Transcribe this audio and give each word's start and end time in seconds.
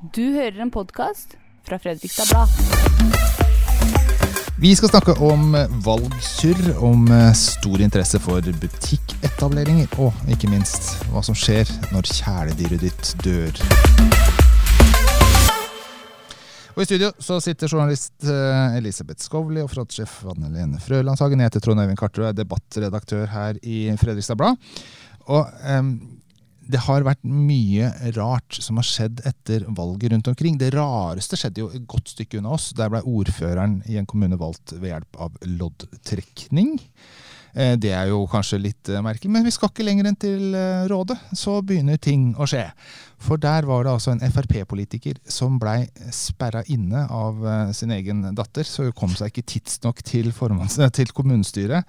Du 0.00 0.22
hører 0.32 0.62
en 0.64 0.70
podkast 0.72 1.34
fra 1.68 1.76
Fredrikstad 1.76 2.30
Blad. 2.30 2.48
Vi 4.56 4.70
skal 4.72 4.88
snakke 4.88 5.12
om 5.20 5.50
valgsurr, 5.84 6.70
om 6.80 7.02
eh, 7.12 7.26
stor 7.36 7.82
interesse 7.84 8.16
for 8.24 8.40
butikketableringer, 8.62 9.90
og 10.00 10.16
ikke 10.32 10.48
minst 10.48 10.94
hva 11.10 11.20
som 11.20 11.36
skjer 11.36 11.68
når 11.92 12.08
kjæledyret 12.14 12.80
ditt 12.86 13.10
dør. 13.20 13.60
Og 16.72 16.80
I 16.80 16.88
studio 16.88 17.12
så 17.20 17.36
sitter 17.44 17.68
journalist 17.68 18.24
eh, 18.24 18.78
Elisabeth 18.80 19.20
Skovli 19.20 19.60
og 19.60 19.68
frontsjef 19.68 20.22
Vanne 20.30 20.48
Lene 20.54 20.80
Frølandshagen. 20.80 21.44
Jeg 21.44 21.52
heter 21.52 21.66
Trond 21.66 21.84
Øyvind 21.84 22.00
Karterud, 22.00 22.30
er 22.30 22.40
debattredaktør 22.40 23.28
her 23.36 23.60
i 23.60 23.82
Fredrikstad 24.00 24.40
Blad. 24.40 24.56
Og 25.28 25.44
em, 25.68 25.92
det 26.70 26.82
har 26.86 27.04
vært 27.06 27.22
mye 27.26 27.90
rart 28.16 28.58
som 28.62 28.78
har 28.80 28.86
skjedd 28.86 29.22
etter 29.28 29.66
valget 29.76 30.12
rundt 30.14 30.30
omkring. 30.32 30.58
Det 30.60 30.72
rareste 30.74 31.38
skjedde 31.38 31.64
jo 31.64 31.70
et 31.74 31.86
godt 31.90 32.12
stykke 32.14 32.40
unna 32.40 32.54
oss. 32.56 32.70
Der 32.78 32.92
ble 32.92 33.02
ordføreren 33.06 33.80
i 33.90 33.98
en 34.00 34.08
kommune 34.10 34.38
valgt 34.40 34.76
ved 34.76 34.92
hjelp 34.92 35.20
av 35.26 35.36
loddtrekning. 35.46 36.76
Eh, 37.54 37.76
Det 37.76 37.90
er 37.90 38.10
jo 38.10 38.24
kanskje 38.30 38.60
litt 38.60 38.88
eh, 38.88 39.02
merkelig, 39.02 39.30
men 39.32 39.44
vi 39.46 39.52
skal 39.54 39.70
ikke 39.70 39.86
lenger 39.86 40.10
enn 40.10 40.18
til 40.20 40.54
eh, 40.54 40.86
Rådet. 40.90 41.16
Så 41.36 41.56
begynner 41.66 41.98
ting 41.98 42.30
å 42.38 42.46
skje. 42.48 42.66
For 43.20 43.40
der 43.40 43.66
var 43.68 43.84
det 43.84 43.92
altså 43.92 44.14
en 44.14 44.22
Frp-politiker 44.32 45.18
som 45.28 45.58
blei 45.60 45.84
sperra 46.14 46.62
inne 46.72 47.04
av 47.12 47.42
sin 47.76 47.92
egen 47.92 48.22
datter, 48.36 48.64
så 48.64 48.86
hun 48.86 48.96
kom 48.96 49.12
seg 49.12 49.28
ikke 49.28 49.44
tidsnok 49.58 50.00
til, 50.06 50.30
til 50.32 51.12
kommunestyret. 51.12 51.84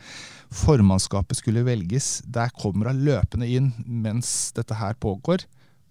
Formannskapet 0.52 1.40
skulle 1.40 1.64
velges. 1.64 2.18
Der 2.28 2.52
kommer 2.52 2.92
hun 2.92 3.06
løpende 3.08 3.48
inn 3.48 3.72
mens 3.86 4.52
dette 4.58 4.76
her 4.76 5.00
pågår, 5.00 5.46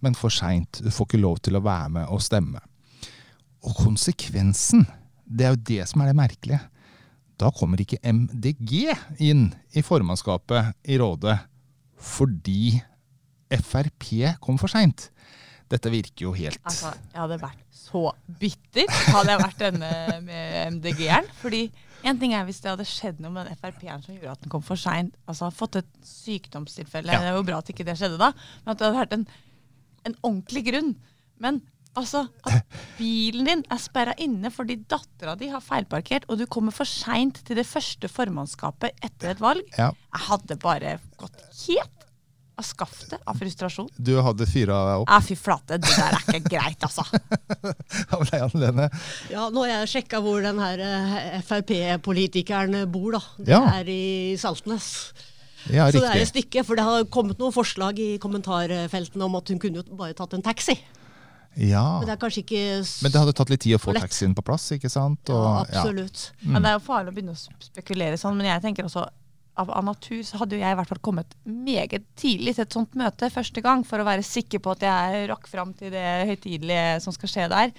men 0.05 0.19
for 0.19 0.29
seint. 0.29 0.83
Du 0.85 0.91
får 0.93 1.09
ikke 1.09 1.25
lov 1.25 1.41
til 1.41 1.57
å 1.57 1.65
være 1.65 1.95
med 1.97 2.13
og 2.13 2.21
stemme. 2.21 2.61
Og 3.65 3.81
konsekvensen, 3.81 4.85
det 5.25 5.47
er 5.47 5.57
jo 5.57 5.65
det 5.73 5.89
som 5.89 6.05
er 6.05 6.13
det 6.13 6.21
merkelige. 6.21 6.61
Da 7.41 7.49
kommer 7.57 7.81
ikke 7.81 8.01
MDG 8.05 8.91
inn 9.25 9.49
i 9.73 9.85
formannskapet 9.85 10.75
i 10.91 10.99
rådet 11.01 11.39
fordi 12.01 12.79
Frp 13.51 14.13
kom 14.41 14.61
for 14.61 14.73
seint. 14.73 15.09
Dette 15.71 15.91
virker 15.93 16.27
jo 16.27 16.33
helt 16.35 16.59
Altså, 16.67 16.93
jeg 17.13 17.21
hadde 17.21 17.41
vært 17.43 17.67
så 17.91 18.11
bitter 18.41 18.91
hadde 19.11 19.33
jeg 19.33 19.43
vært 19.43 19.63
denne 19.63 19.91
med 20.25 20.77
MDG-eren. 20.77 21.29
Fordi 21.41 21.65
en 22.07 22.21
ting 22.21 22.35
er 22.37 22.47
hvis 22.49 22.61
det 22.63 22.71
hadde 22.73 22.87
skjedd 22.89 23.21
noe 23.23 23.35
med 23.35 23.49
den 23.49 23.59
Frp-eren 23.59 24.05
som 24.05 24.15
gjorde 24.15 24.37
at 24.37 24.45
den 24.45 24.53
kom 24.53 24.65
for 24.65 24.81
seint. 24.81 25.17
Altså 25.31 25.51
fått 25.55 25.81
et 25.81 25.91
sykdomstilfelle. 26.07 27.13
Ja. 27.13 27.23
Det 27.23 27.33
er 27.33 27.39
jo 27.39 27.47
bra 27.49 27.59
at 27.61 27.73
ikke 27.73 27.87
det 27.89 27.97
skjedde 27.99 28.21
da. 28.21 28.31
Men 28.63 28.75
at 28.75 28.81
det 28.81 28.89
hadde 28.89 29.01
vært 29.01 29.17
en, 29.19 29.27
en 30.11 30.17
ordentlig 30.21 30.65
grunn. 30.71 30.93
Men 31.43 31.63
altså, 31.99 32.25
at 32.47 32.65
bilen 32.99 33.45
din 33.49 33.63
er 33.71 33.79
sperra 33.83 34.15
inne 34.23 34.51
fordi 34.55 34.77
dattera 34.89 35.37
di 35.39 35.49
har 35.53 35.61
feilparkert, 35.65 36.25
og 36.29 36.39
du 36.39 36.47
kommer 36.47 36.73
for 36.75 36.85
seint 36.89 37.43
til 37.47 37.57
det 37.61 37.67
første 37.67 38.09
formannskapet 38.09 38.93
etter 39.03 39.31
et 39.35 39.41
valg. 39.43 39.63
Ja, 39.79 39.91
Jeg 40.15 40.27
hadde 40.29 40.57
bare 40.63 40.99
gått 41.19 41.41
helt 41.67 41.97
av 42.61 42.65
skaftet 42.69 43.23
av 43.25 43.39
frustrasjon. 43.41 43.87
du 43.97 44.19
hadde 44.21 44.45
fyra 44.47 44.99
opp. 45.01 45.09
Ja, 45.09 45.21
fy 45.25 45.35
flate, 45.35 45.79
det 45.81 45.89
der 45.97 46.13
er 46.13 46.21
ikke 46.29 46.51
greit, 46.53 46.83
altså. 46.85 47.07
av 48.13 48.21
ble 48.27 48.41
Anne 48.45 48.61
Lene. 48.61 48.89
Ja, 49.33 49.47
nå 49.49 49.65
har 49.65 49.71
jeg 49.81 49.89
sjekka 49.95 50.21
hvor 50.21 50.43
den 50.45 50.61
her 50.61 50.83
eh, 50.85 51.41
Frp-politikeren 51.47 52.77
bor, 52.93 53.13
da. 53.17 53.23
Det 53.39 53.49
Ja. 53.55 53.63
er 53.81 53.89
i 53.89 54.37
Saltnes. 54.37 55.13
Ja, 55.71 55.89
Så 55.91 56.01
det 56.01 56.09
er 56.09 56.21
et 56.23 56.29
stykke, 56.33 56.65
for 56.65 56.77
det 56.77 56.85
har 56.85 57.05
kommet 57.13 57.39
noen 57.39 57.53
forslag 57.53 57.99
i 58.01 58.19
kommentarfeltene 58.19 59.25
om 59.25 59.35
at 59.37 59.49
hun 59.49 59.59
kunne 59.61 59.77
jo 59.83 59.97
bare 59.97 60.15
tatt 60.17 60.33
en 60.35 60.43
taxi. 60.43 60.77
Ja. 61.59 61.85
Men 61.99 62.07
det 62.07 62.15
er 62.15 62.21
kanskje 62.21 62.45
ikke 62.45 62.61
Men 63.03 63.13
det 63.13 63.21
hadde 63.21 63.33
tatt 63.37 63.51
litt 63.51 63.63
tid 63.65 63.75
å 63.75 63.81
få 63.83 63.95
Lett. 63.95 64.05
taxien 64.07 64.35
på 64.37 64.45
plass, 64.47 64.69
ikke 64.77 64.91
sant? 64.93 65.33
ja, 65.33 65.65
absolutt. 65.65 66.31
Ja. 66.31 66.45
Mm. 66.45 66.53
Men 66.55 66.63
det 66.63 66.71
er 66.71 66.77
jo 66.77 66.85
farlig 66.87 67.13
å 67.13 67.17
begynne 67.17 67.35
å 67.35 67.65
spekulere 67.67 68.21
sånn, 68.21 68.39
men 68.39 68.49
jeg 68.53 68.63
tenker 68.65 68.87
også 68.87 69.09
av, 69.61 69.71
av 69.71 69.85
natur 69.85 70.23
så 70.25 70.41
hadde 70.41 70.57
jo 70.57 70.63
jeg 70.63 70.73
i 70.73 70.79
hvert 70.79 70.91
fall 70.93 71.03
kommet 71.05 71.35
meget 71.45 72.07
tidlig 72.19 72.55
til 72.57 72.65
et 72.65 72.77
sånt 72.77 72.95
møte 72.99 73.31
første 73.35 73.65
gang, 73.65 73.83
for 73.87 74.01
å 74.01 74.07
være 74.07 74.25
sikker 74.27 74.63
på 74.63 74.77
at 74.77 74.87
jeg 74.87 75.27
rakk 75.33 75.51
fram 75.51 75.75
til 75.77 75.93
det 75.95 76.07
høytidelige 76.31 77.01
som 77.05 77.17
skal 77.17 77.33
skje 77.35 77.49
der. 77.53 77.75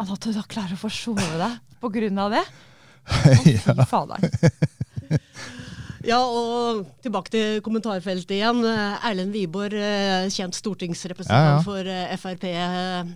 At 0.00 0.10
du 0.10 0.30
da 0.34 0.46
klarer 0.48 0.78
å 0.78 0.80
forsove 0.80 1.26
deg 1.40 1.58
på 1.82 1.90
grunn 1.98 2.22
av 2.22 2.32
det? 2.38 2.44
Å, 3.04 3.36
fy 3.44 3.58
faderen. 3.90 4.30
Ja, 6.04 6.18
og 6.20 6.84
tilbake 7.04 7.32
til 7.32 7.60
kommentarfeltet 7.64 8.34
igjen. 8.36 8.60
Erlend 8.64 9.32
Wiborg, 9.32 9.72
eh, 9.72 10.26
kjent 10.32 10.56
stortingsrepresentant 10.58 11.46
Ja, 11.48 11.54
ja. 11.56 11.62
for 11.64 11.80
eh, 11.88 12.16
Frp, 12.20 12.44
eh, 12.50 13.14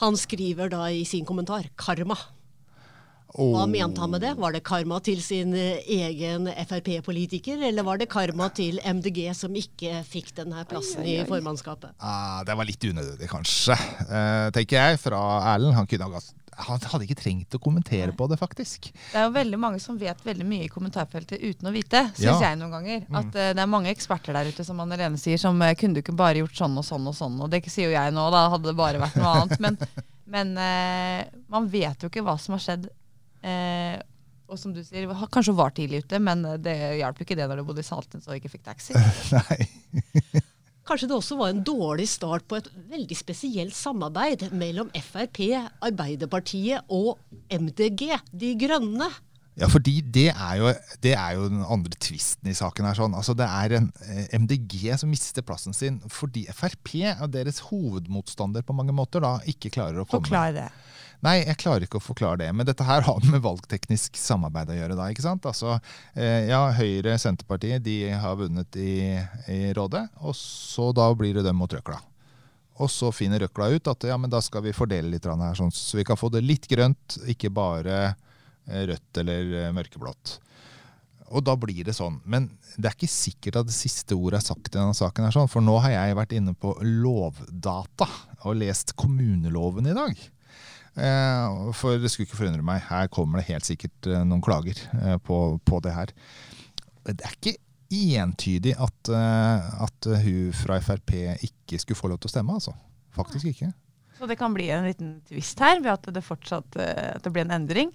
han 0.00 0.16
skriver 0.16 0.72
da 0.72 0.86
i 0.88 1.04
sin 1.04 1.26
kommentar 1.28 1.68
'karma'. 1.76 2.16
Hva 3.34 3.66
mente 3.66 3.98
han 3.98 4.12
med 4.12 4.22
det? 4.22 4.36
Var 4.38 4.52
det 4.54 4.62
karma 4.62 5.00
til 5.02 5.20
sin 5.20 5.52
egen 5.54 6.46
Frp-politiker, 6.46 7.58
eller 7.66 7.82
var 7.82 7.98
det 7.98 8.06
karma 8.08 8.46
til 8.54 8.78
MDG 8.78 9.34
som 9.34 9.50
ikke 9.58 10.04
fikk 10.06 10.36
denne 10.36 10.62
plassen 10.70 11.02
i 11.02 11.16
formannskapet? 11.26 11.96
Ah, 11.98 12.44
det 12.46 12.54
var 12.54 12.64
litt 12.64 12.78
unødvendig, 12.78 13.26
kanskje. 13.28 13.74
Eh, 14.06 14.50
tenker 14.54 14.78
jeg, 14.78 15.00
fra 15.02 15.18
Erlend. 15.54 15.74
Han, 15.74 15.86
kunne 15.90 16.06
ha 16.06 16.22
han 16.56 16.80
hadde 16.90 17.06
ikke 17.06 17.18
trengt 17.18 17.54
å 17.56 17.60
kommentere 17.62 18.12
på 18.16 18.26
det, 18.30 18.38
faktisk. 18.40 18.88
Det 19.12 19.18
er 19.20 19.26
jo 19.26 19.32
veldig 19.34 19.58
mange 19.60 19.80
som 19.82 19.98
vet 20.00 20.20
veldig 20.24 20.46
mye 20.48 20.66
i 20.66 20.70
kommentarfeltet 20.72 21.42
uten 21.42 21.70
å 21.70 21.72
vite, 21.74 22.04
syns 22.14 22.24
Ja. 22.26 22.38
jeg 22.50 22.58
noen 22.60 22.74
ganger. 22.74 23.04
At 23.10 23.30
uh, 23.34 23.50
det 23.56 23.62
er 23.64 23.70
mange 23.70 23.92
eksperter 23.92 24.36
der 24.36 24.50
ute, 24.52 24.64
som 24.66 24.80
Anne 24.84 24.98
Lene 25.00 25.20
sier, 25.20 25.40
som 25.40 25.60
uh, 25.60 25.72
kunne 25.78 25.98
du 25.98 26.02
ikke 26.04 26.16
bare 26.16 26.40
gjort 26.42 26.56
sånn 26.58 26.78
og 26.78 26.86
sånn 26.86 27.10
og 27.10 27.16
sånn. 27.18 27.36
Og 27.44 27.50
det 27.52 27.62
sier 27.66 27.90
jo 27.90 27.96
jeg 27.96 28.14
nå, 28.14 28.24
da 28.34 28.46
hadde 28.54 28.70
det 28.70 28.76
bare 28.78 29.02
vært 29.02 29.18
noe 29.20 29.34
annet. 29.42 29.60
Men, 29.64 29.78
men 30.36 30.56
uh, 30.58 31.20
man 31.52 31.68
vet 31.72 32.02
jo 32.06 32.12
ikke 32.12 32.24
hva 32.26 32.38
som 32.40 32.56
har 32.58 32.64
skjedd. 32.64 32.90
Og 34.44 34.58
som 34.60 34.72
du 34.72 34.80
sier, 34.84 35.08
kanskje 35.32 35.52
hun 35.52 35.58
var 35.60 35.72
tidlig 35.76 36.04
ute, 36.04 36.18
men 36.22 36.44
det 36.62 36.74
hjalp 37.00 37.20
ikke 37.24 37.36
det 37.36 37.48
når 37.50 37.60
du 37.60 37.68
bodde 37.68 37.82
i 37.82 37.86
Saltnes 37.86 38.28
og 38.28 38.36
ikke 38.38 38.52
fikk 38.52 38.66
taxi. 38.70 38.96
Nei. 39.34 40.44
Kanskje 40.84 41.08
det 41.08 41.16
også 41.16 41.38
var 41.40 41.52
en 41.52 41.62
dårlig 41.64 42.06
start 42.12 42.44
på 42.48 42.58
et 42.60 42.66
veldig 42.90 43.16
spesielt 43.16 43.76
samarbeid 43.76 44.50
mellom 44.52 44.90
Frp, 45.00 45.40
Arbeiderpartiet 45.84 46.84
og 46.92 47.16
MDG, 47.48 48.10
De 48.32 48.52
Grønne. 48.60 49.08
Ja, 49.54 49.68
fordi 49.70 50.00
det 50.02 50.32
er, 50.32 50.54
jo, 50.58 50.70
det 51.02 51.12
er 51.14 51.36
jo 51.38 51.46
den 51.46 51.62
andre 51.62 51.94
tvisten 52.02 52.50
i 52.50 52.56
saken 52.58 52.88
her. 52.88 52.96
Sånn. 52.98 53.14
Altså, 53.14 53.36
det 53.38 53.46
er 53.46 53.76
en 53.78 53.86
eh, 54.02 54.32
MDG 54.34 54.88
som 54.98 55.12
mister 55.12 55.46
plassen 55.46 55.76
sin 55.76 56.00
fordi 56.10 56.42
Frp, 56.50 56.96
og 57.22 57.30
deres 57.36 57.62
hovedmotstander 57.68 58.66
på 58.66 58.74
mange 58.74 58.96
måter, 58.96 59.22
da 59.22 59.36
ikke 59.50 59.70
klarer 59.76 60.02
å 60.02 60.08
komme. 60.08 60.26
Forklar 60.26 60.56
det. 60.56 60.68
Nei, 61.24 61.38
jeg 61.40 61.56
klarer 61.62 61.86
ikke 61.86 61.96
å 62.00 62.04
forklare 62.04 62.42
det. 62.42 62.50
Men 62.52 62.68
dette 62.68 62.84
her 62.84 63.04
har 63.06 63.28
med 63.32 63.42
valgteknisk 63.44 64.18
samarbeid 64.20 64.74
å 64.74 64.76
gjøre. 64.76 64.96
da, 64.98 65.08
ikke 65.08 65.24
sant? 65.24 65.46
Altså, 65.48 65.78
eh, 66.12 66.50
ja, 66.50 66.66
Høyre, 66.76 67.16
Senterpartiet, 67.20 67.84
de 67.84 68.10
har 68.12 68.36
vunnet 68.36 68.76
i, 68.76 69.16
i 69.48 69.60
rådet. 69.76 70.04
Og 70.20 70.36
så 70.36 70.90
da 70.96 71.08
blir 71.16 71.38
det 71.38 71.46
dem 71.46 71.56
mot 71.56 71.72
røkla. 71.72 72.00
Og 72.82 72.90
så 72.90 73.12
finner 73.14 73.40
røkla 73.40 73.70
ut 73.72 73.88
at 73.88 74.04
ja, 74.10 74.18
men 74.18 74.32
da 74.32 74.40
skal 74.42 74.64
vi 74.64 74.74
fordele 74.74 75.12
litt 75.14 75.26
her, 75.30 75.54
sånn, 75.56 75.72
så 75.72 75.96
vi 75.96 76.04
kan 76.06 76.18
få 76.18 76.28
det 76.34 76.42
litt 76.42 76.66
grønt, 76.68 77.20
ikke 77.30 77.52
bare 77.54 77.98
eh, 78.66 78.82
rødt 78.90 79.22
eller 79.22 79.54
eh, 79.60 79.70
mørkeblått. 79.76 80.40
Og 81.34 81.42
da 81.46 81.54
blir 81.56 81.86
det 81.86 81.94
sånn. 81.96 82.18
Men 82.28 82.50
det 82.76 82.90
er 82.90 82.98
ikke 82.98 83.10
sikkert 83.10 83.62
at 83.62 83.70
det 83.70 83.76
siste 83.76 84.18
ordet 84.18 84.42
er 84.42 84.48
sagt 84.50 84.68
i 84.68 84.76
denne 84.76 84.94
saken. 84.94 85.24
her 85.24 85.34
sånn, 85.34 85.48
For 85.48 85.64
nå 85.64 85.78
har 85.86 85.94
jeg 85.94 86.18
vært 86.18 86.34
inne 86.36 86.52
på 86.52 86.74
Lovdata 86.82 88.10
og 88.44 88.58
lest 88.60 88.92
kommuneloven 88.98 89.88
i 89.88 89.96
dag. 89.96 90.20
Eh, 90.94 91.72
for 91.74 91.98
det 91.98 92.10
skulle 92.12 92.28
ikke 92.28 92.38
forundre 92.38 92.62
meg. 92.66 92.84
Her 92.86 93.08
kommer 93.12 93.40
det 93.40 93.48
helt 93.50 93.66
sikkert 93.66 94.06
eh, 94.10 94.22
noen 94.26 94.42
klager 94.44 94.78
eh, 95.00 95.16
på, 95.18 95.38
på 95.66 95.80
det 95.82 95.94
her. 95.96 96.12
Det 97.10 97.18
er 97.26 97.34
ikke 97.36 97.56
entydig 97.94 98.72
at, 98.80 99.10
at 99.12 100.06
hun 100.24 100.54
fra 100.56 100.78
Frp 100.82 101.12
ikke 101.44 101.78
skulle 101.78 101.98
få 101.98 102.08
lov 102.10 102.18
til 102.22 102.30
å 102.30 102.32
stemme, 102.32 102.56
altså. 102.56 102.72
Faktisk 103.14 103.50
ikke. 103.52 103.68
Så 104.16 104.26
det 104.30 104.38
kan 104.40 104.54
bli 104.56 104.70
en 104.72 104.86
liten 104.88 105.10
twist 105.28 105.60
her, 105.62 105.82
ved 105.84 105.92
at 105.92 106.08
det 106.16 106.22
fortsatt 106.24 106.78
at 106.80 107.22
det 107.22 107.30
blir 107.34 107.44
en 107.44 107.52
endring. 107.60 107.92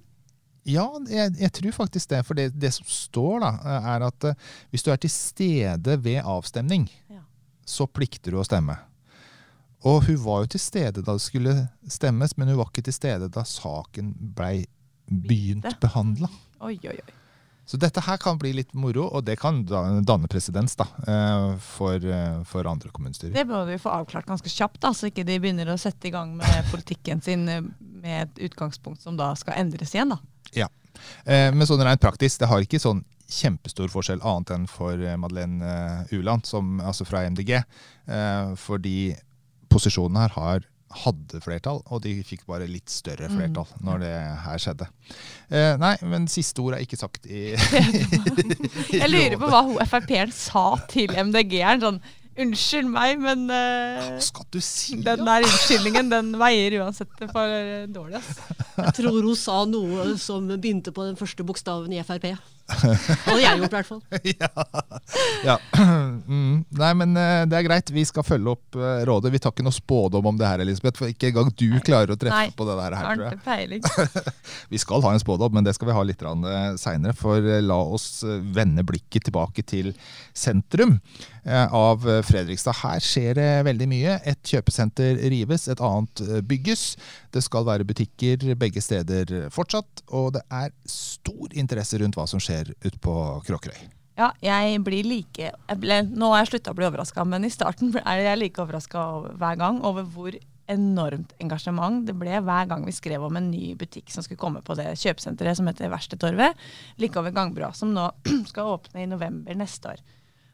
Ja, 0.69 0.85
jeg, 1.09 1.33
jeg 1.41 1.51
tror 1.57 1.75
faktisk 1.81 2.13
det. 2.13 2.21
For 2.27 2.38
det, 2.38 2.51
det 2.62 2.71
som 2.77 2.85
står, 2.88 3.41
da, 3.44 3.51
er 3.95 4.06
at 4.07 4.29
hvis 4.69 4.85
du 4.85 4.91
er 4.94 5.01
til 5.01 5.12
stede 5.12 5.97
ved 6.06 6.21
avstemning, 6.21 6.85
Ja. 7.09 7.24
så 7.65 7.89
plikter 7.89 8.38
du 8.38 8.39
å 8.39 8.45
stemme. 8.47 8.77
Og 9.87 10.03
hun 10.09 10.19
var 10.23 10.43
jo 10.43 10.51
til 10.55 10.63
stede 10.63 11.03
da 11.03 11.15
det 11.15 11.23
skulle 11.23 11.55
stemmes, 11.87 12.35
men 12.37 12.51
hun 12.51 12.59
var 12.59 12.71
ikke 12.71 12.87
til 12.89 12.95
stede 12.95 13.29
da 13.31 13.45
saken 13.47 14.11
blei 14.35 14.65
begynt 15.09 15.69
behandla. 15.81 16.29
Oi, 16.59 16.75
oi, 16.83 16.97
oi. 16.99 17.15
Så 17.69 17.77
dette 17.77 18.01
her 18.01 18.17
kan 18.17 18.39
bli 18.41 18.49
litt 18.57 18.71
moro, 18.73 19.03
og 19.13 19.27
det 19.27 19.35
kan 19.37 19.59
danne 19.61 20.29
presedens 20.31 20.73
da, 20.79 20.87
eh, 21.05 21.51
for, 21.61 22.01
eh, 22.01 22.39
for 22.49 22.65
andre 22.65 22.89
kommunestyrer. 22.89 23.35
Det 23.35 23.45
må 23.45 23.61
vi 23.67 23.77
få 23.77 23.91
avklart 23.93 24.25
ganske 24.25 24.49
kjapt, 24.49 24.79
da, 24.81 24.89
så 24.89 25.11
ikke 25.11 25.25
de 25.27 25.37
begynner 25.37 25.69
å 25.69 25.77
sette 25.77 26.09
i 26.09 26.13
gang 26.15 26.33
med 26.39 26.65
politikken 26.73 27.21
sin 27.21 27.45
eh, 27.47 27.61
med 27.79 28.23
et 28.25 28.41
utgangspunkt 28.49 29.05
som 29.05 29.19
da 29.19 29.35
skal 29.37 29.61
endres 29.61 29.93
igjen. 29.93 30.15
da. 30.15 30.17
Ja. 30.55 30.67
Men 31.25 31.67
sånn 31.67 31.83
rent 31.85 32.01
praktisk, 32.01 32.39
det 32.41 32.47
har 32.49 32.63
ikke 32.63 32.79
sånn 32.81 33.03
kjempestor 33.29 33.91
forskjell 33.93 34.23
annet 34.25 34.49
enn 34.55 34.65
for 34.67 34.99
Madeleine 35.21 36.07
Uland, 36.11 36.47
som, 36.49 36.79
altså 36.81 37.05
fra 37.07 37.21
MDG. 37.29 37.53
Fordi 38.59 39.13
posisjonen 39.69 40.19
her 40.21 40.36
har 40.36 40.68
hadde 40.89 41.38
flertall, 41.45 41.83
og 41.94 42.00
de 42.01 42.16
fikk 42.25 42.48
bare 42.50 42.66
litt 42.66 42.89
større 42.89 43.27
Mm. 43.30 43.36
flertall 43.38 43.68
når 43.86 44.00
det 44.01 44.13
her 44.45 44.57
skjedde. 44.63 44.88
Eh, 45.54 45.75
nei, 45.77 45.92
men 46.01 46.25
siste 46.27 46.63
ord 46.66 46.74
er 46.74 46.81
ikke 46.81 46.98
sagt 46.98 47.27
i, 47.30 47.51
i 48.94 48.98
Jeg 48.98 49.12
lurer 49.12 49.38
på 49.38 49.50
hva 49.51 49.86
Frp-en 49.86 50.33
sa 50.33 50.63
til 50.89 51.13
MDG-eren. 51.13 51.83
Sånn 51.86 52.01
Unnskyld 52.39 52.88
meg, 52.88 53.18
men 53.19 53.50
uh, 53.51 54.13
Hva 54.16 54.21
skal 54.24 54.45
du 54.54 54.62
si? 54.63 54.95
den 55.04 55.25
der 55.27 55.44
unnskyldningen 55.44 56.07
den 56.13 56.30
veier 56.39 56.77
uansett 56.80 57.12
for 57.33 57.51
eh, 57.51 57.83
dårlig. 57.92 58.22
ass. 58.22 58.38
Jeg 58.77 58.94
tror 59.01 59.18
hun 59.25 59.36
sa 59.36 59.57
noe 59.68 60.13
som 60.22 60.48
begynte 60.54 60.94
på 60.95 61.04
den 61.10 61.19
første 61.19 61.44
bokstaven 61.44 61.92
i 61.92 62.00
Frp. 62.07 62.30
Hadde 63.25 63.39
jeg 63.42 63.60
gjort, 63.62 63.74
i 63.74 63.77
hvert 63.77 63.89
fall. 63.89 64.01
ja. 65.50 65.60
Mm. 66.30 66.62
Nei, 66.77 66.89
men 66.94 67.16
eh, 67.18 67.44
det 67.50 67.57
er 67.57 67.63
greit. 67.66 67.89
Vi 67.94 68.04
skal 68.06 68.25
følge 68.25 68.51
opp 68.51 68.77
eh, 68.77 69.01
rådet. 69.07 69.31
Vi 69.33 69.39
tar 69.42 69.54
ikke 69.54 69.63
noe 69.66 69.74
spådom 69.74 70.27
om 70.30 70.38
det 70.38 70.45
her, 70.45 70.62
Elisabeth. 70.62 71.00
For 71.00 71.10
ikke 71.10 71.31
engang 71.31 71.50
du 71.57 71.80
klarer 71.86 72.13
å 72.13 72.18
treffe 72.19 72.36
Nei. 72.36 72.51
på 72.54 72.68
det 72.68 72.75
der, 72.77 72.95
her, 73.00 73.07
tror 73.16 73.25
jeg. 73.57 73.81
Vi 74.74 74.81
skal 74.81 75.01
ha 75.06 75.13
en 75.16 75.24
spådom, 75.24 75.56
men 75.57 75.66
det 75.66 75.74
skal 75.77 75.89
vi 75.89 75.95
ha 75.98 76.04
litt 76.06 76.21
seinere. 76.81 77.16
For 77.18 77.42
eh, 77.42 77.63
la 77.66 77.80
oss 77.81 78.21
eh, 78.27 78.38
vende 78.60 78.86
blikket 78.86 79.25
tilbake 79.30 79.65
til 79.65 79.92
sentrum 80.38 81.00
eh, 81.00 81.38
av 81.50 82.06
eh, 82.10 82.22
Fredrikstad. 82.25 82.78
Her 82.84 83.04
skjer 83.04 83.38
det 83.40 83.50
veldig 83.68 83.88
mye. 83.90 84.18
Et 84.30 84.51
kjøpesenter 84.54 85.19
rives, 85.34 85.68
et 85.72 85.81
annet 85.84 86.24
eh, 86.25 86.42
bygges. 86.46 86.84
Det 87.34 87.44
skal 87.46 87.68
være 87.68 87.88
butikker 87.90 88.51
begge 88.60 88.84
steder 88.84 89.50
fortsatt. 89.54 90.04
Og 90.16 90.34
det 90.38 90.44
er 90.54 90.74
stor 90.90 91.56
interesse 91.57 92.00
rundt 92.01 92.19
hva 92.19 92.28
som 92.30 92.42
skjer 92.44 92.74
ute 92.86 92.98
på 93.01 93.16
Kråkerøy. 93.48 93.88
Ja, 94.19 94.34
jeg 94.44 94.81
blir 94.84 95.06
like 95.07 95.48
jeg 95.48 95.80
ble, 95.80 96.01
Nå 96.04 96.34
har 96.34 96.42
jeg 96.44 96.50
slutta 96.54 96.74
å 96.74 96.78
bli 96.78 96.88
overraska, 96.90 97.24
men 97.24 97.48
i 97.48 97.54
starten 97.54 97.94
er 98.04 98.25
jeg 98.25 98.42
like 98.42 98.60
overraska 98.60 99.06
hver 99.40 99.60
gang 99.62 99.80
over 99.88 100.04
hvor 100.04 100.36
enormt 100.69 101.31
engasjement 101.42 102.04
det 102.06 102.13
ble 102.19 102.42
hver 102.46 102.68
gang 102.69 102.84
vi 102.86 102.94
skrev 102.94 103.24
om 103.25 103.40
en 103.40 103.50
ny 103.50 103.72
butikk 103.80 104.12
som 104.13 104.25
skulle 104.25 104.42
komme 104.42 104.62
på 104.66 104.75
det 104.78 104.92
kjøpesenteret 105.01 105.57
som 105.57 105.69
heter 105.69 105.90
Verkstedtorvet, 105.90 106.60
like 107.01 107.18
over 107.18 107.34
Gangbrua, 107.34 107.72
som 107.74 107.96
nå 107.96 108.06
skal 108.51 108.75
åpne 108.75 109.06
i 109.06 109.10
november 109.10 109.57
neste 109.57 109.96
år. 109.96 110.04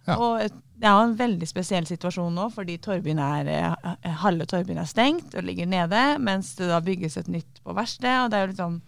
Ja. 0.05 0.15
Og 0.21 0.45
er 0.85 0.93
jo 0.93 1.03
en 1.07 1.17
veldig 1.17 1.47
spesiell 1.49 1.87
situasjon 1.87 2.35
nå, 2.35 2.47
fordi 2.53 2.77
Torbyen 2.83 3.19
er, 3.21 3.49
eh, 3.49 4.11
halve 4.21 4.45
Torbyen 4.49 4.81
er 4.81 4.89
stengt 4.89 5.35
og 5.35 5.45
ligger 5.47 5.65
nede, 5.65 6.01
mens 6.19 6.53
det 6.59 6.69
da 6.69 6.81
bygges 6.83 7.17
et 7.17 7.27
nytt 7.31 7.61
på 7.63 7.75
verkstedet. 7.75 8.25
Og 8.25 8.31
det 8.31 8.37
er 8.37 8.45
jo 8.45 8.51
litt 8.51 8.63
sånn 8.63 8.81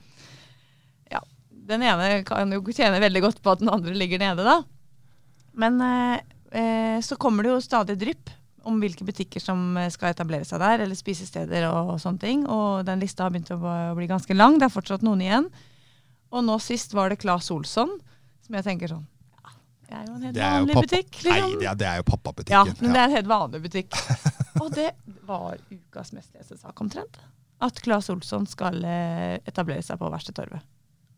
Ja, 1.12 1.22
den 1.50 1.84
ene 1.84 2.24
kan 2.28 2.52
jo 2.52 2.62
tjene 2.62 3.00
veldig 3.00 3.22
godt 3.24 3.42
på 3.42 3.52
at 3.52 3.60
den 3.60 3.70
andre 3.70 3.96
ligger 3.96 4.20
nede, 4.20 4.44
da. 4.44 4.64
Men 5.54 5.82
eh, 5.82 6.20
eh, 6.52 7.00
så 7.02 7.18
kommer 7.18 7.44
det 7.44 7.56
jo 7.56 7.62
stadig 7.62 7.98
drypp 7.98 8.30
om 8.68 8.82
hvilke 8.82 9.06
butikker 9.08 9.40
som 9.40 9.78
skal 9.90 10.12
etablere 10.12 10.44
seg 10.44 10.60
der, 10.60 10.82
eller 10.84 10.96
spisesteder 10.96 11.70
og, 11.72 12.02
sånne 12.04 12.20
ting. 12.20 12.46
Og 12.52 12.84
den 12.86 13.00
lista 13.00 13.24
har 13.24 13.32
begynt 13.32 13.54
å 13.56 13.96
bli 13.96 14.10
ganske 14.12 14.36
lang. 14.36 14.60
Det 14.60 14.68
er 14.68 14.74
fortsatt 14.76 15.06
noen 15.08 15.24
igjen. 15.24 15.48
Og 16.36 16.44
nå 16.44 16.58
sist 16.60 16.92
var 16.92 17.08
det 17.08 17.22
Claes 17.22 17.48
Olsson, 17.50 17.96
som 18.44 18.58
jeg 18.60 18.68
tenker 18.68 18.92
sånn 18.92 19.08
det 19.88 19.96
er 19.96 20.06
jo 20.08 20.14
en 20.18 20.22
helt 20.28 20.38
vanlig 20.38 20.76
pappa- 20.76 20.86
butikk. 20.88 21.18
Nei, 21.24 21.38
Liksom. 21.42 21.62
er, 21.72 21.76
det 21.80 21.88
er 21.88 21.96
jo 21.96 22.04
Ja, 22.04 22.10
pappabutikken. 22.12 22.76
men 22.82 22.94
det 22.94 23.00
er 23.00 23.04
en 23.10 23.16
helt 23.16 23.28
vanlig 23.32 23.62
butikk. 23.64 24.00
Og 24.62 24.72
det 24.76 24.90
var 25.28 25.58
ukas 25.72 26.12
mest 26.14 26.34
leste 26.36 26.58
sak 26.58 26.82
omtrent. 26.82 27.20
At 27.62 27.80
Claes 27.82 28.10
Olsson 28.10 28.46
skal 28.50 28.84
eh, 28.86 29.38
etablere 29.48 29.82
seg 29.86 29.98
på 30.02 30.10
Verkstedtorvet. 30.14 30.62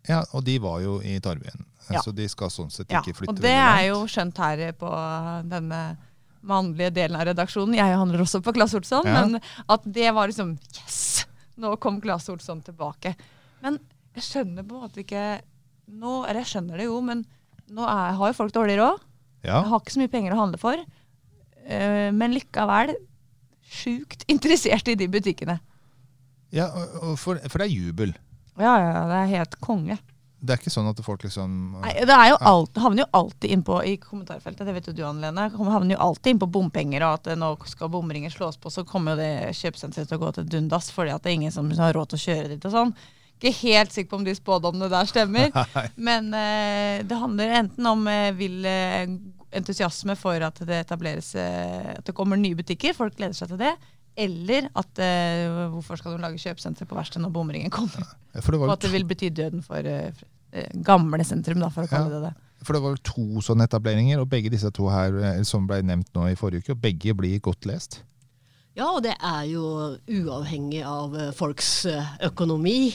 Ja, 0.07 0.21
og 0.33 0.43
de 0.47 0.53
var 0.63 0.79
jo 0.81 0.99
i 1.03 1.17
Tarvin, 1.19 1.65
Ja. 1.89 1.99
så 2.01 2.13
de 2.15 2.27
skal 2.31 2.49
sånn 2.53 2.69
sett 2.71 2.89
Ja, 2.91 3.01
ikke 3.01 3.13
flytte 3.17 3.33
og 3.33 3.35
det 3.41 3.49
veldig 3.51 3.79
er 3.79 3.87
jo 3.89 3.97
skjønt 4.07 4.37
her 4.39 4.61
på 4.79 4.89
denne 5.51 5.97
mannlige 6.41 6.93
delen 6.95 7.17
av 7.19 7.25
redaksjonen. 7.27 7.75
Jeg 7.75 7.97
handler 7.99 8.21
også 8.23 8.39
på 8.45 8.53
Claes 8.55 8.73
Olsson, 8.79 9.03
Ja. 9.05 9.25
men 9.25 9.41
at 9.67 9.81
det 9.83 10.13
var 10.15 10.27
liksom 10.31 10.53
Yes! 10.77 11.25
Nå 11.59 11.73
kom 11.83 11.99
Claes 12.01 12.29
Olsson 12.31 12.61
tilbake. 12.63 13.15
Men 13.61 13.79
jeg 14.15 14.23
skjønner 14.23 14.63
på 14.63 14.77
en 14.77 14.85
måte 14.87 15.03
ikke 15.03 15.41
nå, 15.89 16.23
Eller 16.29 16.39
jeg 16.45 16.51
skjønner 16.53 16.77
det 16.77 16.85
jo, 16.87 17.01
men 17.01 17.25
nå 17.73 17.85
er, 17.85 18.15
har 18.19 18.31
jo 18.31 18.37
folk 18.37 18.55
dårlig 18.55 18.79
råd. 18.79 19.05
Ja, 19.45 19.61
Jeg 19.61 19.71
har 19.71 19.81
ikke 19.81 19.95
så 19.95 20.01
mye 20.01 20.11
penger 20.11 20.35
å 20.35 20.41
handle 20.41 20.59
for. 20.61 20.81
Uh, 21.69 22.09
men 22.15 22.33
likevel 22.35 22.95
sjukt 23.69 24.25
interessert 24.31 24.87
i 24.89 24.97
de 24.97 25.07
butikkene. 25.11 25.59
ja 26.55 26.65
for, 27.21 27.37
for 27.45 27.61
det 27.61 27.67
er 27.67 27.75
jubel. 27.75 28.15
Ja, 28.59 28.73
ja, 28.81 29.03
det 29.07 29.19
er 29.19 29.35
helt 29.37 29.59
konge. 29.63 29.99
Det 30.39 30.53
er 30.53 30.61
ikke 30.61 30.71
sånn 30.71 30.87
at 30.87 30.99
folk 31.03 31.23
liksom 31.25 31.55
Nei, 31.83 31.91
det 32.07 32.15
er 32.15 32.29
jo 32.31 32.37
alt, 32.47 32.77
havner 32.79 33.03
jo 33.03 33.07
alltid 33.19 33.51
inn 33.51 33.63
på 33.67 33.79
i 33.83 33.97
kommentarfeltet, 33.99 34.63
det 34.67 34.75
vet 34.77 34.87
jo 34.87 34.93
du 34.95 35.01
Anne 35.03 35.27
Lene, 35.27 35.49
havner 35.51 35.97
jo 35.97 35.99
alltid 36.05 36.31
inn 36.31 36.39
på 36.39 36.47
bompenger 36.55 37.03
og 37.03 37.17
at 37.17 37.27
eh, 37.33 37.39
nå 37.39 37.49
skal 37.67 37.91
bomringer 37.91 38.31
slås 38.31 38.55
på, 38.61 38.71
så 38.71 38.85
kommer 38.87 39.17
jo 39.17 39.19
det 39.19 39.57
kjøpesenteret 39.59 40.07
til 40.07 40.15
å 40.15 40.21
gå 40.23 40.31
til 40.37 40.47
dundas 40.47 40.87
fordi 40.95 41.11
at 41.11 41.25
det 41.25 41.33
er 41.33 41.37
ingen 41.41 41.55
som 41.55 41.67
har 41.75 41.95
råd 41.95 42.13
til 42.13 42.21
å 42.21 42.23
kjøre 42.23 42.53
dit 42.53 42.67
og 42.69 42.75
sånn. 42.75 42.95
Ikke 43.39 43.53
helt 43.61 43.93
sikker 43.95 44.09
på 44.11 44.17
om 44.19 44.25
de 44.27 44.33
spådommene 44.35 44.89
der 44.91 45.07
stemmer, 45.07 45.53
men 46.09 46.33
eh, 46.35 46.99
det 47.07 47.17
handler 47.21 47.53
enten 47.61 47.87
om 47.87 48.01
eh, 48.11 48.33
vill 48.35 48.65
eh, 48.67 49.05
entusiasme 49.55 50.13
for 50.19 50.43
at 50.43 50.59
det 50.67 50.81
etableres 50.83 51.31
eh, 51.39 51.93
At 51.97 52.03
det 52.05 52.13
kommer 52.17 52.35
nye 52.37 52.57
butikker, 52.59 52.91
folk 52.97 53.15
gleder 53.15 53.33
seg 53.37 53.53
til 53.53 53.61
det. 53.63 53.71
Eller 54.19 54.67
at 54.75 54.99
eh, 54.99 55.47
hvorfor 55.71 55.95
skal 56.01 56.17
du 56.17 56.19
lage 56.21 56.41
kjøpesenter 56.43 56.85
på 56.89 56.97
verkstedet 56.97 57.23
når 57.23 57.31
bomringen 57.37 57.71
kommer? 57.71 58.03
For 58.43 58.51
det 58.51 58.59
Og 58.59 58.67
var 58.67 58.75
at 58.75 58.83
det 58.83 58.91
vil 58.91 59.07
bety 59.07 59.29
døden 59.31 59.63
for 59.63 59.87
eh, 59.87 60.11
eh, 60.51 60.69
gamle 60.83 61.23
sentrum, 61.23 61.63
da, 61.63 61.71
for 61.71 61.87
å 61.87 61.91
kalle 61.91 62.11
Ja. 62.11 62.19
det 62.19 62.21
det. 62.27 62.35
for 62.67 62.75
det 62.75 62.81
var 62.83 62.91
vel 62.97 63.03
to 63.07 63.39
sånne 63.47 63.63
etableringer, 63.69 64.19
og 64.19 64.27
begge 64.29 64.51
disse 64.51 64.67
to 64.75 64.89
her 64.91 65.15
eh, 65.23 65.41
som 65.47 65.63
ble 65.69 65.79
nevnt 65.87 66.11
nå 66.17 66.27
i 66.27 66.35
forrige 66.35 66.65
uke, 66.67 66.75
og 66.75 66.81
begge 66.83 67.15
blir 67.15 67.39
godt 67.39 67.63
lest. 67.71 68.01
Ja, 68.75 68.89
og 68.91 69.01
det 69.07 69.15
er 69.15 69.45
jo 69.47 69.63
uavhengig 70.19 70.83
av 70.85 71.15
eh, 71.15 71.31
folks 71.35 71.85
eh, 71.89 72.11
økonomi. 72.27 72.91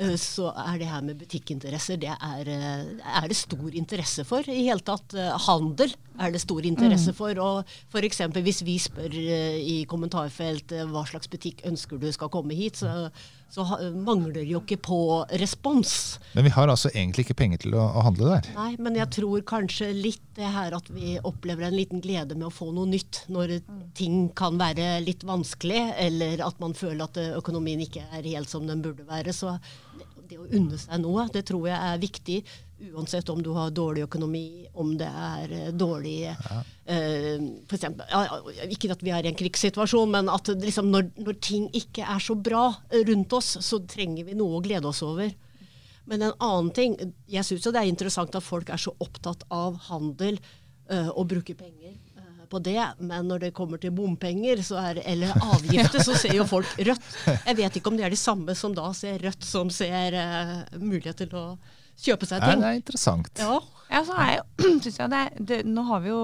Eh, 0.00 0.16
Så 0.20 0.50
er 0.50 0.78
det 0.80 0.90
her 0.90 1.02
med 1.06 1.18
butikkinteresser, 1.20 2.00
det 2.00 2.12
er, 2.12 2.48
eh, 2.48 2.92
er 3.20 3.28
det 3.28 3.38
stor 3.38 3.68
interesse 3.70 4.24
for. 4.28 4.46
I 4.48 4.66
hele 4.66 4.84
tatt 4.84 5.14
eh, 5.14 5.34
handel 5.46 5.92
er 6.20 6.32
det 6.34 6.42
stor 6.42 6.66
interesse 6.66 7.14
for. 7.16 7.36
Og 7.40 7.74
f.eks. 7.92 8.22
hvis 8.40 8.62
vi 8.66 8.78
spør 8.82 9.14
i 9.14 9.82
kommentarfeltet 9.90 10.88
hva 10.90 11.04
slags 11.08 11.30
butikk 11.30 11.64
ønsker 11.68 12.00
du 12.00 12.10
skal 12.12 12.32
komme 12.32 12.56
hit, 12.56 12.80
så, 12.80 13.08
så 13.50 13.64
mangler 13.96 14.44
jo 14.44 14.60
ikke 14.60 14.78
på 14.84 15.00
respons. 15.40 16.18
Men 16.36 16.46
vi 16.46 16.54
har 16.54 16.68
altså 16.68 16.92
egentlig 16.92 17.26
ikke 17.26 17.38
penger 17.40 17.64
til 17.64 17.76
å, 17.78 17.86
å 17.98 18.04
handle 18.06 18.34
der. 18.34 18.50
Nei, 18.58 18.74
men 18.82 18.98
jeg 19.00 19.10
tror 19.16 19.46
kanskje 19.48 19.90
litt 19.96 20.26
det 20.36 20.50
her 20.54 20.76
at 20.76 20.88
vi 20.92 21.16
opplever 21.26 21.66
en 21.66 21.76
liten 21.76 22.02
glede 22.04 22.36
med 22.36 22.48
å 22.48 22.54
få 22.54 22.70
noe 22.74 22.88
nytt 22.88 23.24
når 23.32 23.58
ting 23.98 24.28
kan 24.36 24.60
være 24.60 25.00
litt 25.04 25.24
vanskelig, 25.28 25.82
eller 26.00 26.44
at 26.46 26.60
man 26.62 26.76
føler 26.76 27.04
at 27.06 27.20
økonomien 27.40 27.82
ikke 27.84 28.06
er 28.08 28.28
helt 28.28 28.50
som 28.52 28.68
den 28.68 28.84
burde 28.84 29.08
være. 29.08 29.34
Så 29.36 29.56
det, 30.30 30.40
å 30.40 30.48
unne 30.48 30.78
seg 30.80 31.02
noe, 31.02 31.28
det 31.34 31.44
tror 31.50 31.68
jeg 31.68 31.76
er 31.76 32.02
viktig. 32.02 32.40
Uansett 32.94 33.28
om 33.28 33.42
du 33.44 33.50
har 33.52 33.74
dårlig 33.76 34.06
økonomi, 34.06 34.64
om 34.80 34.94
det 34.96 35.10
er 35.10 35.50
dårlig 35.76 35.90
dårlig 35.90 36.28
eh, 36.28 37.40
for 37.66 37.76
eksempel, 37.76 38.06
ja, 38.10 38.40
ja, 38.56 38.68
Ikke 38.70 38.90
at 38.92 39.02
vi 39.04 39.12
er 39.14 39.26
i 39.26 39.30
en 39.30 39.38
krigssituasjon, 39.38 40.10
men 40.10 40.30
at 40.32 40.48
liksom 40.48 40.90
når, 40.92 41.10
når 41.20 41.38
ting 41.42 41.68
ikke 41.76 42.06
er 42.06 42.22
så 42.22 42.36
bra 42.36 42.68
eh, 42.90 43.04
rundt 43.08 43.32
oss, 43.36 43.56
så 43.64 43.82
trenger 43.86 44.28
vi 44.28 44.38
noe 44.38 44.58
å 44.58 44.64
glede 44.64 44.88
oss 44.88 45.02
over. 45.06 45.32
Men 46.10 46.26
en 46.26 46.38
annen 46.42 46.72
ting, 46.74 46.96
jeg 47.30 47.46
syns 47.46 47.68
det 47.68 47.78
er 47.78 47.90
interessant 47.90 48.34
at 48.34 48.44
folk 48.44 48.70
er 48.72 48.80
så 48.80 48.94
opptatt 48.98 49.44
av 49.54 49.76
handel 49.90 50.40
øh, 50.90 51.10
og 51.12 51.28
bruker 51.30 51.58
penger 51.58 51.94
på 52.50 52.58
det, 52.66 52.78
men 52.98 53.28
når 53.30 53.44
det 53.46 53.50
kommer 53.56 53.78
til 53.82 53.92
bompenger 53.94 54.62
så 54.66 54.80
er, 54.90 55.00
eller 55.06 55.30
avgifter, 55.54 56.02
så 56.04 56.16
ser 56.18 56.34
jo 56.36 56.46
folk 56.50 56.70
rødt. 56.78 57.10
Jeg 57.46 57.56
vet 57.60 57.76
ikke 57.78 57.92
om 57.92 57.96
det 57.98 58.08
er 58.08 58.14
de 58.14 58.18
samme 58.20 58.56
som 58.58 58.74
da 58.76 58.88
ser 58.96 59.18
rødt, 59.22 59.44
som 59.46 59.70
ser 59.70 60.16
uh, 60.18 60.56
mulighet 60.82 61.22
til 61.22 61.36
å 61.38 61.44
kjøpe 62.00 62.26
seg 62.26 62.40
ting. 62.40 62.50
ting. 62.56 62.62
det 62.64 62.72
er 62.72 62.80
interessant. 62.80 63.30
Ja, 63.38 63.60
Ja, 63.90 64.00
er 64.14 64.42
jeg 64.86 65.10
det, 65.10 65.22
det, 65.50 65.56
Nå 65.66 65.82
har 65.88 66.00
vi 66.04 66.12
jo 66.12 66.20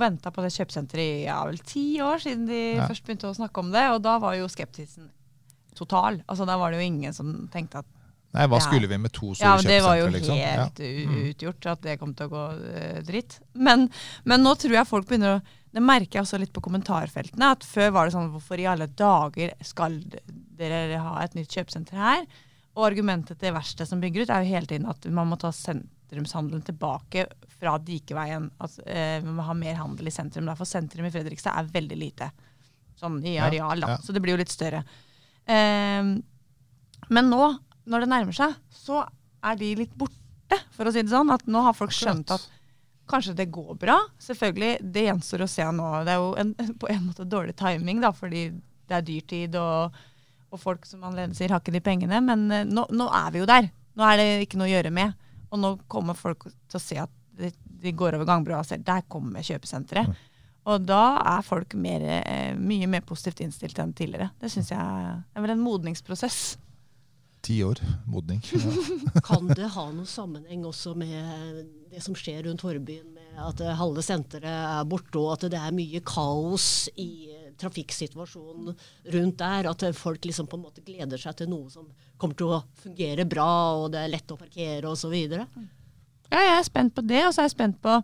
venta 0.00 0.32
på 0.34 0.42
det 0.42 0.50
kjøpesenteret 0.54 1.02
i 1.04 1.24
ja, 1.28 1.36
vel 1.46 1.60
ti 1.62 1.84
år 2.02 2.18
siden 2.24 2.46
de 2.48 2.62
Ja. 2.76 2.88
først 2.90 3.04
begynte 3.06 3.30
å 3.30 3.36
snakke 3.36 3.62
om 3.62 3.70
det, 3.74 3.84
og 3.94 4.02
da 4.02 4.16
var 4.22 4.34
jo 4.38 4.48
skeptisen 4.50 5.10
total. 5.78 6.20
Altså 6.30 6.46
Da 6.46 6.56
var 6.58 6.70
det 6.74 6.80
jo 6.82 6.86
ingen 6.86 7.14
som 7.14 7.48
tenkte 7.52 7.82
at 7.82 7.86
Nei, 8.34 8.48
hva 8.50 8.58
Ja. 8.58 8.64
skulle 8.66 8.88
vi 8.90 8.98
med 8.98 9.12
to 9.14 9.30
store 9.34 9.46
Ja, 9.46 9.62
det 9.62 9.80
var 9.84 9.94
jo 9.96 10.08
liksom? 10.10 10.34
Helt 10.36 10.80
u- 10.82 11.30
utgjort 11.30 11.66
at 11.70 11.82
det 11.86 11.98
kom 12.00 12.14
til 12.18 12.26
å 12.26 12.32
gå 12.32 12.44
uh, 12.58 13.02
dritt. 13.06 13.38
Men, 13.54 13.86
men 14.24 14.42
nå 14.42 14.56
tror 14.58 14.74
jeg 14.74 14.90
folk 14.90 15.06
begynner 15.06 15.36
å 15.38 15.42
Det 15.74 15.82
merker 15.82 16.20
jeg 16.20 16.22
også 16.26 16.38
litt 16.38 16.52
på 16.54 16.62
kommentarfeltene. 16.62 17.48
At 17.56 17.64
før 17.66 17.90
var 17.96 18.06
det 18.06 18.14
sånn 18.14 18.28
Hvorfor 18.30 18.60
i 18.62 18.66
alle 18.70 18.86
dager 18.94 19.54
skal 19.66 19.96
dere 20.54 21.00
ha 21.02 21.16
et 21.24 21.34
nytt 21.34 21.50
kjøpesenter 21.50 21.98
her? 21.98 22.26
Og 22.74 22.86
argumentet 22.88 23.38
til 23.42 23.54
verkstedet 23.54 23.88
som 23.90 24.00
bygger 24.02 24.24
ut, 24.24 24.30
er 24.34 24.44
jo 24.44 24.54
hele 24.54 24.70
tiden 24.70 24.86
at 24.90 25.04
man 25.14 25.28
må 25.30 25.38
ta 25.38 25.50
sentrumshandelen 25.54 26.62
tilbake 26.66 27.26
fra 27.58 27.76
Dikeveien. 27.82 28.48
At 28.62 28.78
eh, 28.86 29.18
vi 29.22 29.34
må 29.34 29.46
ha 29.46 29.54
mer 29.58 29.76
handel 29.78 30.10
i 30.10 30.14
sentrum. 30.14 30.46
Derfor 30.50 30.66
sentrum 30.66 31.06
i 31.06 31.12
Fredrikstad 31.14 31.54
er 31.58 31.70
veldig 31.74 31.98
lite. 32.00 32.30
Sånn 32.98 33.18
i 33.26 33.36
Ja, 33.36 33.46
areal, 33.48 33.82
da. 33.82 33.94
ja. 33.94 34.00
Så 34.02 34.14
det 34.14 34.22
blir 34.22 34.34
jo 34.36 34.42
litt 34.42 34.54
større. 34.54 34.84
Eh, 35.46 36.14
men 37.14 37.30
nå, 37.30 37.44
når 37.90 38.04
det 38.06 38.10
nærmer 38.14 38.36
seg, 38.36 38.54
så 38.74 39.02
er 39.44 39.58
de 39.60 39.74
litt 39.82 39.94
borte, 39.98 40.58
for 40.74 40.86
å 40.88 40.94
si 40.94 41.02
det 41.02 41.10
sånn. 41.14 41.30
At 41.34 41.46
nå 41.50 41.62
har 41.66 41.74
folk 41.78 41.94
skjønt 41.94 42.30
at 42.34 42.46
kanskje 43.10 43.36
det 43.38 43.50
går 43.52 43.74
bra. 43.80 43.98
Selvfølgelig, 44.22 44.78
det 44.94 45.06
gjenstår 45.08 45.44
å 45.44 45.50
se 45.50 45.66
nå. 45.76 45.90
Det 46.06 46.14
er 46.14 46.22
jo 46.22 46.32
en, 46.40 46.54
på 46.82 46.90
en 46.92 47.06
måte 47.08 47.28
dårlig 47.28 47.56
timing, 47.58 48.02
da, 48.04 48.12
fordi 48.16 48.48
det 48.88 48.98
er 48.98 49.06
dyrtid, 49.06 49.58
og, 49.60 49.96
og 50.50 50.60
folk 50.60 50.86
som 50.88 51.04
annerledes 51.04 51.40
sier, 51.40 51.54
har 51.54 51.62
ikke 51.62 51.74
de 51.74 51.84
pengene. 51.84 52.20
Men 52.24 52.46
eh, 52.52 52.68
nå, 52.68 52.86
nå 52.92 53.08
er 53.10 53.34
vi 53.34 53.42
jo 53.42 53.50
der. 53.50 53.70
Nå 53.94 54.06
er 54.08 54.20
det 54.20 54.28
ikke 54.46 54.60
noe 54.60 54.70
å 54.70 54.74
gjøre 54.74 54.94
med. 54.94 55.14
Og 55.54 55.60
nå 55.62 55.74
kommer 55.90 56.18
folk 56.18 56.48
til 56.48 56.80
å 56.80 56.82
se 56.82 56.98
at 57.02 57.12
de, 57.38 57.50
de 57.64 57.92
går 57.94 58.16
over 58.16 58.28
gangbrua 58.28 58.62
og 58.62 58.68
ser 58.68 58.82
der 58.84 59.04
kommer 59.10 59.44
kjøpesenteret. 59.44 60.12
Og 60.70 60.84
da 60.88 61.18
er 61.34 61.44
folk 61.44 61.74
mer, 61.76 62.04
eh, 62.22 62.54
mye 62.56 62.88
mer 62.88 63.04
positivt 63.04 63.42
innstilt 63.44 63.78
enn 63.82 63.92
tidligere. 63.96 64.30
Det 64.40 64.48
syns 64.52 64.70
jeg 64.72 64.80
er 64.80 65.42
vel 65.44 65.52
en 65.52 65.64
modningsprosess. 65.64 66.56
Ti 67.44 67.58
år 67.64 67.80
modning. 68.08 68.40
Ja. 68.52 69.20
Kan 69.28 69.50
det 69.52 69.68
ha 69.74 69.84
noen 69.92 70.08
sammenheng 70.08 70.64
også 70.64 70.94
med 70.96 71.66
det 71.92 72.00
som 72.02 72.16
skjer 72.16 72.46
rundt 72.46 72.64
Horbyen, 72.64 73.10
med 73.12 73.42
at 73.44 73.60
halve 73.76 74.02
senteret 74.04 74.48
er 74.48 74.88
borte, 74.88 75.20
og 75.20 75.34
at 75.34 75.46
det 75.52 75.60
er 75.60 75.76
mye 75.76 76.00
kaos 76.06 76.88
i 76.96 77.28
eh, 77.34 77.52
trafikksituasjonen 77.60 78.72
rundt 79.16 79.38
der? 79.42 79.68
At 79.70 79.84
folk 79.98 80.24
liksom 80.24 80.48
på 80.48 80.56
en 80.56 80.64
måte 80.64 80.84
gleder 80.86 81.20
seg 81.20 81.36
til 81.38 81.52
noe 81.52 81.68
som 81.72 81.90
kommer 82.16 82.38
til 82.40 82.56
å 82.56 82.62
fungere 82.80 83.28
bra, 83.28 83.50
og 83.82 83.90
det 83.92 84.04
er 84.04 84.14
lett 84.16 84.32
å 84.32 84.40
parkere 84.40 84.88
osv.? 84.88 85.14
Ja, 85.14 86.40
jeg 86.40 86.56
er 86.56 86.66
spent 86.66 86.96
på 86.96 87.04
det, 87.04 87.26
og 87.26 87.34
så 87.34 87.44
er 87.44 87.50
jeg 87.50 87.58
spent 87.58 87.82
på 87.84 88.00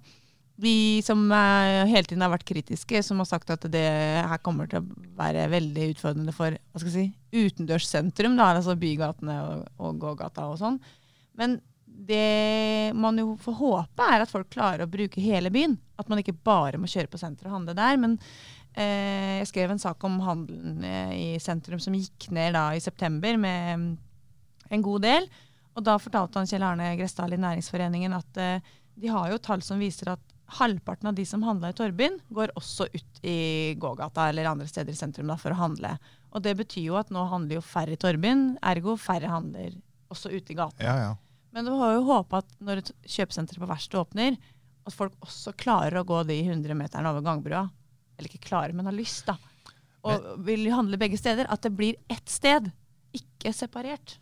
de 0.60 1.00
som 1.04 1.22
hele 1.32 2.04
tiden 2.04 2.22
har 2.24 2.32
vært 2.34 2.44
kritiske, 2.48 3.00
som 3.06 3.22
har 3.22 3.28
sagt 3.28 3.50
at 3.54 3.64
det 3.72 3.86
her 4.28 4.42
kommer 4.44 4.68
til 4.68 4.82
å 4.82 5.04
være 5.16 5.46
veldig 5.52 5.86
utfordrende 5.94 6.34
for 6.36 6.52
hva 6.52 6.82
skal 6.82 6.90
jeg 6.90 6.96
si, 7.10 7.44
utendørssentrum, 7.46 8.36
da, 8.36 8.50
altså 8.58 8.76
bygatene 8.80 9.36
og, 9.46 9.64
og 9.80 10.00
gågata 10.02 10.50
og 10.50 10.58
sånn. 10.60 10.76
Men 11.40 11.58
det 12.06 12.92
man 12.96 13.18
jo 13.18 13.34
får 13.40 13.56
håpe, 13.58 14.06
er 14.06 14.24
at 14.24 14.32
folk 14.32 14.48
klarer 14.52 14.86
å 14.86 14.90
bruke 14.90 15.22
hele 15.22 15.52
byen. 15.52 15.76
At 16.00 16.08
man 16.10 16.22
ikke 16.22 16.36
bare 16.36 16.80
må 16.80 16.88
kjøre 16.90 17.10
på 17.12 17.20
senteret 17.20 17.50
og 17.50 17.58
handle 17.58 17.76
der. 17.76 17.98
Men 18.00 18.16
eh, 18.72 19.40
jeg 19.40 19.50
skrev 19.50 19.74
en 19.74 19.82
sak 19.82 20.04
om 20.08 20.20
handelen 20.24 20.84
eh, 20.86 21.12
i 21.16 21.28
sentrum 21.42 21.82
som 21.82 21.96
gikk 21.96 22.30
ned 22.34 22.54
da 22.56 22.70
i 22.74 22.82
september 22.82 23.36
med 23.40 23.86
en 24.70 24.84
god 24.86 25.06
del. 25.06 25.30
Og 25.76 25.84
da 25.86 25.98
fortalte 26.02 26.40
han 26.40 26.48
Kjell 26.50 26.64
Arne 26.66 26.94
Gressdal 26.98 27.36
i 27.36 27.40
Næringsforeningen 27.40 28.16
at 28.16 28.40
eh, 28.40 28.72
de 29.00 29.12
har 29.12 29.30
jo 29.30 29.42
tall 29.42 29.62
som 29.64 29.80
viser 29.80 30.14
at 30.14 30.29
halvparten 30.58 31.10
av 31.10 31.16
de 31.16 31.24
som 31.26 31.42
handla 31.46 31.70
i 31.70 31.76
Torvbyen, 31.78 32.18
går 32.34 32.52
også 32.58 32.88
ut 32.92 33.24
i 33.26 33.74
gågata 33.78 34.28
eller 34.30 34.50
andre 34.50 34.68
steder 34.70 34.94
i 34.94 34.98
sentrum 34.98 35.30
da, 35.30 35.36
for 35.40 35.54
å 35.54 35.60
handle. 35.60 35.94
Og 36.34 36.44
det 36.44 36.56
betyr 36.58 36.88
jo 36.90 36.98
at 37.00 37.10
nå 37.14 37.24
handler 37.30 37.58
jo 37.58 37.64
færre 37.64 37.94
i 37.94 38.00
Torvbyen, 38.00 38.54
ergo 38.72 38.96
færre 39.00 39.30
handler 39.30 39.76
også 40.10 40.32
ute 40.32 40.54
i 40.54 40.58
gaten. 40.58 40.84
Ja, 40.84 40.96
ja. 41.08 41.12
Men 41.54 41.66
du 41.66 41.74
har 41.78 41.96
jo 41.96 42.06
håpa 42.06 42.42
at 42.44 42.56
når 42.62 42.82
et 42.82 42.90
kjøpesenter 43.10 43.58
på 43.58 43.68
verkstedet 43.70 44.02
åpner, 44.04 44.38
at 44.86 44.94
folk 44.94 45.16
også 45.24 45.54
klarer 45.58 46.00
å 46.00 46.06
gå 46.06 46.22
de 46.28 46.38
100 46.44 46.76
meterne 46.78 47.10
over 47.10 47.24
gangbrua. 47.26 47.64
Eller 48.16 48.30
ikke 48.30 48.50
klarer, 48.50 48.74
men 48.76 48.88
har 48.88 48.96
lyst, 48.96 49.26
da. 49.28 49.36
Og 50.06 50.44
vil 50.46 50.70
handle 50.72 50.98
begge 51.00 51.18
steder. 51.20 51.48
At 51.52 51.64
det 51.66 51.72
blir 51.76 51.98
ett 52.12 52.30
sted, 52.30 52.70
ikke 53.16 53.52
separert. 53.56 54.18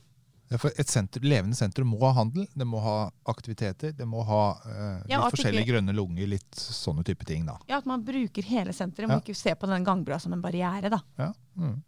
Ja, 0.51 0.57
for 0.57 0.73
et 0.81 0.89
senter, 0.89 1.21
levende 1.29 1.57
sentrum 1.59 1.91
må 1.93 1.99
ha 2.07 2.15
handel, 2.17 2.47
det 2.57 2.65
må 2.65 2.81
ha 2.81 2.95
aktiviteter, 3.29 3.93
det 3.93 4.07
må 4.09 4.23
ha 4.25 4.43
uh, 4.65 5.03
litt 5.03 5.11
Ja, 5.13 5.19
forskjellige 5.29 5.67
ikke- 5.67 5.75
grønne 5.75 5.93
lunger, 5.97 6.27
litt 6.27 6.57
sånne 6.57 7.05
type 7.05 7.27
ting. 7.29 7.45
da. 7.45 7.59
Ja, 7.69 7.79
At 7.83 7.87
man 7.87 8.03
bruker 8.07 8.43
hele 8.49 8.73
senteret, 8.73 9.09
Ja. 9.09 9.15
må 9.17 9.21
ikke 9.23 9.37
se 9.37 9.53
på 9.55 9.69
den 9.69 9.85
gangbrua 9.85 10.19
som 10.21 10.33
en 10.33 10.41
barriere. 10.41 10.89
da. 10.89 11.01
Ja. 11.19 11.33
Mm. 11.59 11.83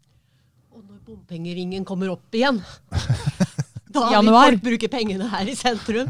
Og 0.72 0.84
når 0.84 1.00
bompengeringen 1.06 1.84
kommer 1.88 2.10
opp 2.12 2.30
igjen, 2.36 2.60
da 3.90 4.20
vil 4.20 4.28
folk 4.30 4.62
bruke 4.62 4.88
pengene 4.92 5.26
her 5.32 5.48
i 5.48 5.54
sentrum. 5.58 6.08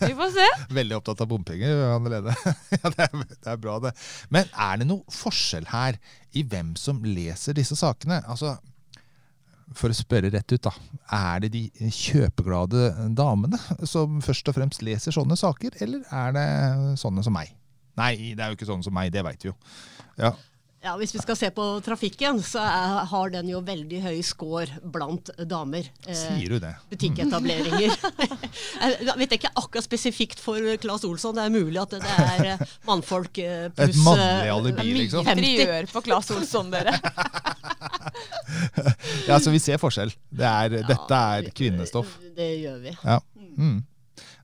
Vi 0.00 0.12
får 0.18 0.30
se. 0.34 0.48
Veldig 0.74 0.96
opptatt 0.98 1.20
av 1.24 1.28
bompenger 1.30 1.80
allerede. 1.94 2.34
ja, 2.74 2.90
det, 2.90 3.06
er, 3.06 3.24
det 3.30 3.50
er 3.54 3.56
bra, 3.62 3.78
det. 3.86 3.94
Men 4.34 4.50
er 4.52 4.78
det 4.82 4.86
noe 4.90 5.04
forskjell 5.14 5.66
her 5.70 5.98
i 6.34 6.42
hvem 6.42 6.74
som 6.80 7.00
leser 7.06 7.54
disse 7.56 7.76
sakene? 7.78 8.20
Altså, 8.26 8.56
for 9.78 9.92
å 9.92 9.96
spørre 9.96 10.30
rett 10.34 10.54
ut, 10.54 10.62
da. 10.68 10.72
Er 11.14 11.44
det 11.44 11.52
de 11.54 11.64
kjøpeglade 11.90 12.88
damene 13.18 13.58
som 13.86 14.20
først 14.24 14.48
og 14.52 14.56
fremst 14.58 14.82
leser 14.86 15.14
sånne 15.14 15.36
saker, 15.38 15.76
eller 15.84 16.06
er 16.14 16.34
det 16.36 16.48
sånne 17.02 17.24
som 17.26 17.34
meg? 17.36 17.52
Nei, 17.98 18.34
det 18.34 18.42
er 18.42 18.50
jo 18.50 18.58
ikke 18.58 18.66
sånne 18.72 18.86
som 18.86 18.94
meg, 18.96 19.12
det 19.14 19.22
veit 19.26 19.44
vi 19.46 19.52
jo. 19.52 19.56
Ja, 20.18 20.34
Ja, 20.84 20.98
Hvis 21.00 21.14
vi 21.14 21.20
skal 21.22 21.36
se 21.40 21.48
på 21.48 21.64
trafikken, 21.80 22.42
så 22.44 22.60
er, 22.60 23.06
har 23.08 23.30
den 23.32 23.48
jo 23.48 23.62
veldig 23.64 24.02
høy 24.04 24.18
score 24.20 24.66
blant 24.92 25.30
damer. 25.48 25.86
Eh, 26.04 26.12
Sier 26.12 26.52
du 26.52 26.58
det? 26.60 26.74
butikketableringer. 26.90 27.94
Jeg 29.08 29.14
vet 29.16 29.32
ikke 29.38 29.48
akkurat 29.56 29.86
spesifikt 29.86 30.42
for 30.44 30.60
Claes 30.82 31.06
Olsson. 31.08 31.38
Det 31.38 31.46
er 31.46 31.54
mulig 31.54 31.80
at 31.80 31.96
det 31.96 32.02
er 32.04 32.50
eh, 32.52 32.66
mannfolk 32.84 33.40
eh, 33.40 33.70
pluss 33.72 33.96
Et 33.96 34.02
mannlig 34.04 34.52
alibi, 34.58 34.92
liksom. 35.06 35.24
50. 35.24 35.48
Interiør 35.54 35.88
på 35.94 36.04
Claes 36.04 36.30
Olsson, 36.36 36.68
dere. 36.76 36.98
Ja, 39.28 39.38
så 39.40 39.50
vi 39.54 39.60
ser 39.62 39.78
forskjell. 39.82 40.12
Det 40.30 40.46
er, 40.48 40.78
dette 40.88 41.18
er 41.38 41.50
kvinnestoff. 41.56 42.16
Det 42.36 42.50
gjør 42.62 42.78
vi. 42.84 42.94
Ja. 43.04 43.18
Mm. 43.56 43.82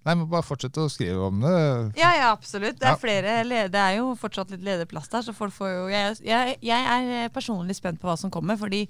Nei, 0.01 0.15
men 0.17 0.25
bare 0.33 0.43
fortsette 0.47 0.81
å 0.81 0.89
skrive 0.91 1.27
om 1.29 1.43
det. 1.45 1.53
Ja, 2.01 2.11
ja, 2.17 2.29
absolutt. 2.33 2.79
Det 2.81 2.87
er, 2.89 2.95
Ja. 2.95 3.01
flere, 3.03 3.35
le- 3.45 3.67
det 3.69 3.81
er 3.83 3.99
jo 3.99 4.15
fortsatt 4.17 4.51
litt 4.55 4.63
ledig 4.65 4.87
plass 4.89 5.11
der, 5.13 5.21
så 5.27 5.35
folk 5.37 5.53
får 5.53 5.69
jo 5.75 5.83
Jeg, 5.93 6.17
jeg, 6.25 6.57
jeg 6.65 7.11
er 7.25 7.29
personlig 7.35 7.77
spent 7.77 8.01
på 8.01 8.09
hva 8.09 8.17
som 8.19 8.31
kommer, 8.33 8.57
fordi 8.57 8.87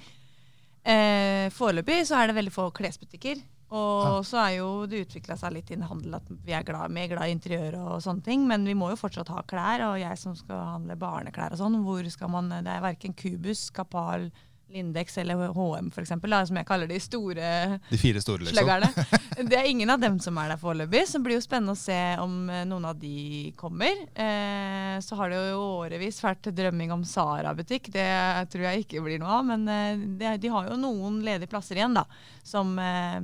eh, 0.84 1.48
foreløpig 1.54 2.04
så 2.08 2.20
er 2.20 2.30
det 2.30 2.36
veldig 2.38 2.52
få 2.54 2.68
klesbutikker. 2.76 3.40
Og 3.70 4.24
så 4.26 4.38
er 4.42 4.54
jo 4.56 4.68
det 4.90 5.04
utvikla 5.04 5.36
seg 5.38 5.52
litt 5.54 5.68
innen 5.70 5.86
handel 5.86 6.16
at 6.18 6.26
vi 6.42 6.54
er 6.58 6.64
glad, 6.66 6.90
mer 6.90 7.06
glad 7.12 7.28
i 7.30 7.34
interiør 7.36 7.76
og 7.78 8.00
sånne 8.02 8.24
ting. 8.26 8.42
Men 8.50 8.64
vi 8.66 8.74
må 8.74 8.88
jo 8.90 8.98
fortsatt 8.98 9.30
ha 9.30 9.44
klær, 9.46 9.84
og 9.92 9.98
jeg 10.00 10.18
som 10.18 10.34
skal 10.38 10.64
handle 10.72 10.96
barneklær 10.98 11.54
og 11.54 11.60
sånn, 11.60 11.76
hvor 11.86 12.02
skal 12.10 12.32
man 12.34 12.48
Det 12.50 12.66
er 12.66 12.82
verken 12.82 13.14
Kubus, 13.14 13.68
Kapal, 13.70 14.30
Lindex 14.70 15.18
eller 15.18 15.50
HM 15.54 15.90
for 15.94 16.04
eksempel, 16.04 16.34
som 16.46 16.58
jeg 16.60 16.68
kaller 16.68 16.90
de 16.90 16.98
store 17.02 17.50
De 17.90 17.98
fire 18.00 18.22
store, 18.22 18.46
liksom. 18.46 19.04
Det 19.50 19.58
er 19.58 19.68
ingen 19.70 19.90
av 19.90 20.00
dem 20.02 20.18
som 20.22 20.38
er 20.40 20.52
der 20.52 20.60
foreløpig, 20.60 21.04
så 21.08 21.18
det 21.18 21.26
blir 21.26 21.38
jo 21.38 21.44
spennende 21.44 21.74
å 21.76 21.80
se 21.80 21.98
om 22.22 22.34
eh, 22.50 22.64
noen 22.68 22.88
av 22.90 22.98
de 23.00 23.52
kommer. 23.58 24.04
Eh, 24.14 24.96
så 25.04 25.18
har 25.18 25.32
det 25.32 25.40
jo 25.52 25.62
årevis 25.80 26.20
vært 26.24 26.50
drømming 26.54 26.92
om 26.94 27.06
Sara-butikk. 27.06 27.92
Det 27.94 28.10
tror 28.52 28.66
jeg 28.68 28.84
ikke 28.84 29.04
blir 29.04 29.22
noe 29.22 29.40
av, 29.40 29.48
men 29.52 29.66
eh, 29.70 30.36
de 30.40 30.52
har 30.52 30.70
jo 30.70 30.78
noen 30.80 31.22
ledige 31.26 31.50
plasser 31.50 31.80
igjen, 31.80 31.96
da. 31.96 32.06
Som 32.46 32.76
eh, 32.78 33.18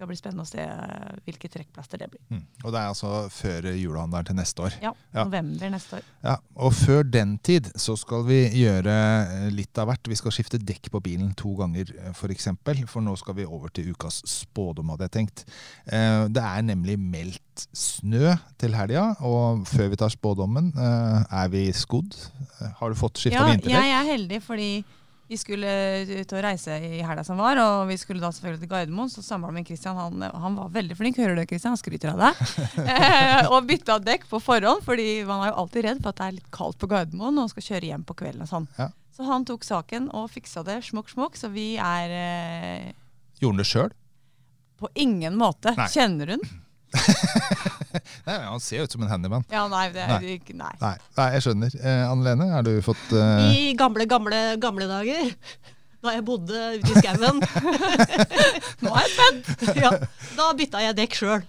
skal 0.00 0.08
bli 0.08 0.16
spennende 0.16 0.46
å 0.46 0.48
se 0.48 0.62
eh, 0.64 1.16
hvilke 1.28 1.50
trekkplasser 1.52 2.00
det 2.00 2.06
blir. 2.14 2.22
Mm. 2.32 2.42
Og 2.64 2.72
det 2.72 2.80
er 2.80 2.88
altså 2.88 3.10
før 3.34 3.68
julehandelen 3.76 4.30
til 4.30 4.38
neste 4.40 4.64
år. 4.64 4.76
Ja, 4.80 4.92
Ja. 5.12 5.24
november 5.28 5.70
neste 5.74 5.98
år. 6.00 6.06
Ja, 6.24 6.36
og 6.56 6.72
før 6.72 7.02
den 7.04 7.36
tid 7.44 7.68
så 7.76 7.96
skal 8.00 8.24
vi 8.24 8.38
gjøre 8.62 8.94
eh, 8.94 9.50
litt 9.52 9.76
av 9.82 9.90
hvert. 9.90 10.08
Vi 10.08 10.16
skal 10.16 10.32
skifte 10.32 10.58
dekk 10.62 10.88
på 10.94 11.02
bilen 11.04 11.34
to 11.36 11.52
ganger 11.58 11.92
f.eks. 12.14 12.18
for 12.20 12.32
eksempel, 12.32 12.80
for 12.88 13.04
nå 13.04 13.12
skal 13.20 13.36
vi 13.36 13.44
over 13.44 13.68
til 13.76 13.90
ukas 13.92 14.22
spådom, 14.30 14.88
hadde 14.94 15.08
jeg 15.10 15.16
tenkt. 15.18 15.44
Eh, 15.92 16.26
Det 16.32 16.42
er 16.42 16.62
nemlig 16.62 16.96
meldt 16.98 17.66
snø 17.76 18.32
til 18.58 18.72
helga, 18.78 19.10
og 19.20 19.66
før 19.68 19.90
vi 19.92 19.96
tar 20.00 20.08
spådommen, 20.14 20.72
eh, 20.80 21.24
er 21.42 21.48
vi 21.52 21.66
skodd? 21.76 22.16
Eh, 22.62 22.70
Har 22.80 22.88
du 22.88 22.94
fått 22.96 23.18
skifta 23.20 23.36
Ja, 23.36 23.50
vinterdekk? 23.52 23.76
jeg 23.76 23.92
er 23.98 24.08
heldig 24.16 24.40
fordi 24.42 24.70
vi 25.30 25.36
skulle 25.38 25.70
ut 26.10 26.32
og 26.34 26.40
reise 26.42 26.74
i 26.82 27.00
helga 27.06 27.22
som 27.26 27.38
var, 27.38 27.58
og 27.62 27.84
vi 27.86 27.94
skulle 28.00 28.18
da 28.22 28.32
selvfølgelig 28.34 28.64
til 28.64 28.70
Gardermoen. 28.72 29.10
Så 29.12 29.22
samboeren 29.22 29.54
min 29.60 29.66
Christian 29.68 29.94
han, 29.94 30.24
han 30.26 30.56
var 30.58 30.72
veldig 30.74 30.96
flink, 30.98 31.20
hører 31.22 31.38
du 31.38 31.44
Christian? 31.46 31.76
Han 31.76 31.80
skryter 31.80 32.12
av 32.16 32.24
deg. 32.24 32.40
Eh, 32.90 33.46
og 33.52 33.68
bytta 33.68 34.00
dekk 34.02 34.24
på 34.30 34.40
forhånd, 34.42 34.82
fordi 34.84 35.22
man 35.28 35.44
er 35.44 35.52
jo 35.52 35.60
alltid 35.62 35.86
redd 35.86 36.00
for 36.02 36.10
at 36.10 36.18
det 36.18 36.26
er 36.26 36.36
litt 36.40 36.50
kaldt 36.54 36.80
på 36.82 36.88
Gardermoen 36.90 37.38
og 37.42 37.52
skal 37.52 37.66
kjøre 37.68 37.92
hjem 37.92 38.02
på 38.08 38.16
kvelden 38.18 38.42
og 38.44 38.50
sånn. 38.50 38.66
Ja. 38.78 38.88
Så 39.14 39.26
han 39.28 39.46
tok 39.46 39.64
saken 39.66 40.08
og 40.16 40.26
fiksa 40.34 40.64
det 40.66 40.80
smokk, 40.86 41.12
smokk, 41.12 41.38
så 41.38 41.50
vi 41.52 41.74
er 41.78 42.14
eh, 42.16 42.90
Gjorde 43.38 43.54
han 43.54 43.62
det 43.62 43.68
sjøl? 43.70 43.94
på 44.80 44.88
ingen 44.94 45.36
måte. 45.36 45.74
Nei. 45.76 45.86
Kjenner 45.92 46.34
hun? 46.34 46.44
Nei, 48.26 48.36
Han 48.46 48.60
ser 48.62 48.80
jo 48.82 48.86
ut 48.86 48.94
som 48.94 49.02
en 49.04 49.10
handyman. 49.10 49.44
Ja, 49.52 49.64
nei, 49.70 49.86
det 49.94 50.02
er 50.04 50.16
Nei. 50.20 50.36
ikke 50.38 50.54
Nei. 50.58 50.72
Nei, 50.82 50.94
nei 51.18 51.28
jeg 51.36 51.44
skjønner. 51.46 51.76
Eh, 51.80 52.02
Anne 52.10 52.26
Lene, 52.28 52.48
har 52.54 52.66
du 52.66 52.72
fått 52.84 53.12
eh, 53.16 53.44
I 53.54 53.62
gamle, 53.78 54.06
gamle, 54.10 54.40
gamle 54.62 54.88
dager, 54.90 55.30
da 56.00 56.14
jeg 56.16 56.24
bodde 56.24 56.60
ute 56.80 56.92
i 56.94 57.00
skauen, 57.02 57.40
Nå 58.84 58.92
er 58.94 59.06
jeg 59.06 59.14
spent! 59.16 59.64
ja, 59.80 59.90
da 60.38 60.52
bytta 60.56 60.84
jeg 60.86 60.96
dekk 61.02 61.18
sjøl. 61.22 61.42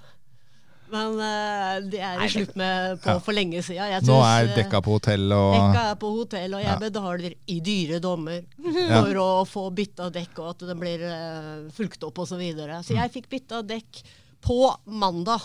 Men 0.91 1.13
uh, 1.23 1.77
det 1.87 2.01
er 2.03 2.17
det 2.19 2.25
slutt 2.33 2.57
med 2.59 2.97
på 2.99 3.13
Ja. 3.13 3.19
for 3.23 3.31
lenge 3.31 3.61
siden. 3.63 4.03
Nå 4.09 4.17
er 4.27 4.49
eh, 4.49 4.55
dekka 4.57 4.81
på 4.83 4.97
hotell 4.97 5.23
og 5.31 5.53
Dekka 5.55 5.83
er 5.93 5.99
på 6.01 6.09
hotell, 6.17 6.55
og 6.57 6.65
jeg 6.65 6.67
Ja. 6.67 6.79
betaler 6.81 7.35
i 7.47 7.59
dyre 7.63 8.01
dommer 8.03 8.41
Ja. 8.59 8.99
for 8.99 9.21
å 9.21 9.27
få 9.47 9.63
bytta 9.77 10.09
dekk, 10.11 10.33
og 10.43 10.49
at 10.49 10.65
den 10.67 10.81
blir 10.83 11.05
uh, 11.07 11.69
fulgt 11.71 12.03
opp 12.03 12.19
osv. 12.19 12.33
Så, 12.35 12.41
videre. 12.41 12.81
så 12.83 12.91
Mm. 12.91 12.99
jeg 13.05 13.13
fikk 13.15 13.29
bytta 13.31 13.61
dekk 13.63 14.01
på 14.43 14.61
mandag. 14.85 15.43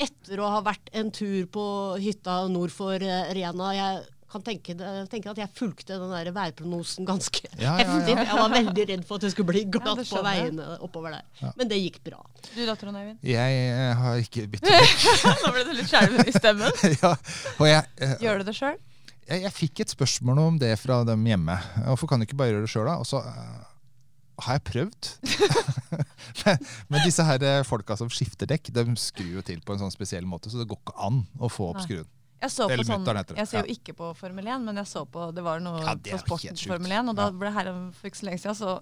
Etter 0.00 0.40
å 0.40 0.48
ha 0.54 0.62
vært 0.64 0.88
en 0.96 1.10
tur 1.12 1.44
på 1.52 1.66
hytta 2.00 2.46
nord 2.48 2.72
for 2.72 2.96
eh, 3.04 3.30
Rena. 3.36 3.74
Jeg 3.76 4.00
kan 4.30 4.44
tenke, 4.46 4.76
tenke 5.10 5.32
at 5.32 5.40
jeg 5.42 5.50
fulgte 5.58 5.96
den 5.98 6.12
der 6.14 6.30
værprognosen 6.32 7.08
ganske 7.08 7.42
Ja, 7.58 7.74
ja, 7.74 7.82
ja. 7.82 7.86
heftig. 7.88 8.14
Jeg 8.14 8.38
var 8.38 8.52
veldig 8.54 8.84
redd 8.92 9.06
for 9.08 9.18
at 9.18 9.26
det 9.26 9.32
skulle 9.34 9.50
bli 9.50 9.64
glatt 9.74 10.04
på 10.06 10.22
veiene 10.24 10.68
oppover 10.86 11.16
der. 11.18 11.24
Ja. 11.42 11.50
Men 11.58 11.72
det 11.72 11.80
gikk 11.80 11.98
bra. 12.06 12.22
Du 12.54 12.60
da, 12.62 12.76
Trond 12.78 13.00
Eivind? 13.00 13.18
Jeg 13.26 13.64
eh, 13.72 13.90
har 14.04 14.22
ikke 14.22 14.46
byttet 14.52 14.70
dekk. 14.70 15.34
Nå 15.44 15.56
ble 15.56 15.66
det 15.66 15.80
litt 15.82 15.90
skjelven 15.90 16.30
i 16.30 16.36
stemmen. 16.36 16.86
ja, 17.02 17.16
og 17.58 17.68
jeg, 17.68 17.90
uh, 18.00 18.16
Gjør 18.22 18.40
du 18.40 18.48
det 18.48 18.56
sjøl? 18.60 18.78
jeg, 19.30 19.44
jeg 19.44 19.54
fikk 19.54 19.84
et 19.84 19.92
spørsmål 19.94 20.42
om 20.42 20.60
det 20.60 20.72
fra 20.80 21.02
dem 21.06 21.26
hjemme. 21.26 21.56
Hvorfor 21.86 22.10
kan 22.10 22.20
du 22.20 22.26
ikke 22.26 22.38
bare 22.40 22.54
gjøre 22.54 22.66
det 22.66 22.72
sjøl, 22.72 22.88
da? 22.88 22.96
Og 23.02 23.08
så 23.08 23.22
eh, 23.22 23.58
har 24.44 24.58
jeg 24.58 24.64
prøvd. 24.70 25.10
men, 26.90 27.02
disse 27.04 27.24
her 27.26 27.44
eh, 27.46 27.60
folka 27.66 27.96
som 28.00 28.10
skifter 28.12 28.48
dekk, 28.50 28.72
de 28.76 28.86
skrur 29.00 29.36
jo 29.40 29.44
til 29.46 29.60
på 29.64 29.76
en 29.76 29.82
sånn 29.84 29.94
spesiell 29.94 30.26
måte, 30.28 30.52
så 30.52 30.60
det 30.60 30.68
går 30.70 30.80
ikke 30.80 30.96
an 31.08 31.22
å 31.40 31.50
få 31.52 31.70
opp 31.74 31.82
skruen. 31.84 32.08
Jeg 32.40 32.54
så 32.54 32.66
på 32.70 32.84
sånn, 32.88 33.04
jeg 33.36 33.48
ser 33.50 33.66
jo 33.66 33.74
ikke 33.74 33.92
på 33.98 34.14
Formel 34.16 34.46
1, 34.48 34.62
men 34.64 34.80
jeg 34.80 34.88
så 34.88 35.02
på, 35.04 35.26
det 35.36 35.42
var 35.44 35.60
noe 35.60 35.82
Ja, 35.84 35.92
det 35.92 36.14
på 36.14 36.22
sporten. 36.22 36.56
Formel 36.56 36.94
1, 36.96 37.10
og 37.12 37.18
da 37.18 37.26
ble 37.36 37.50
her 37.52 37.68
for 37.98 38.08
ikke 38.08 38.20
så 38.22 38.28
lenge 38.30 38.40
siden, 38.40 38.56
så 38.56 38.78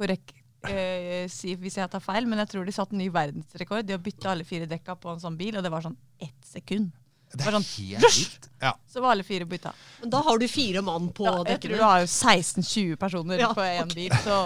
korrekt 0.00 0.32
eh, 0.70 1.28
si 1.28 1.52
hvis 1.60 1.76
jeg 1.82 1.90
tar 1.92 2.00
feil, 2.00 2.28
men 2.30 2.40
jeg 2.40 2.52
tror 2.54 2.64
de 2.64 2.74
satte 2.74 2.96
ny 2.96 3.10
verdensrekord. 3.12 3.84
De 3.84 3.96
har 3.96 4.02
bytta 4.02 4.32
alle 4.32 4.48
fire 4.48 4.68
dekka 4.70 4.96
på 5.02 5.12
en 5.12 5.20
sånn 5.20 5.36
bil, 5.36 5.58
og 5.58 5.66
det 5.66 5.72
var 5.74 5.84
sånn 5.84 5.98
ett 6.22 6.48
sekund. 6.48 6.94
Det 7.32 7.46
er 7.48 7.54
sånn, 7.56 7.66
helt 7.78 8.06
vilt. 8.18 8.48
Ja. 8.62 8.72
Så 8.92 9.00
var 9.02 9.16
alle 9.16 9.24
fire 9.26 9.46
bytta. 9.48 9.72
Men 10.02 10.10
da 10.12 10.20
har 10.22 10.38
du 10.38 10.46
fire 10.48 10.82
mann 10.86 11.08
på 11.16 11.24
Ja, 11.26 11.38
jeg 11.48 11.60
tror 11.64 11.76
du 11.76 11.82
har 11.82 12.00
jo 12.04 12.08
16-20 12.12 12.96
personer 13.00 13.40
Ja, 13.42 13.52
på 13.56 13.64
én 13.64 13.84
okay. 13.84 13.94
bil, 13.94 14.16
så 14.22 14.36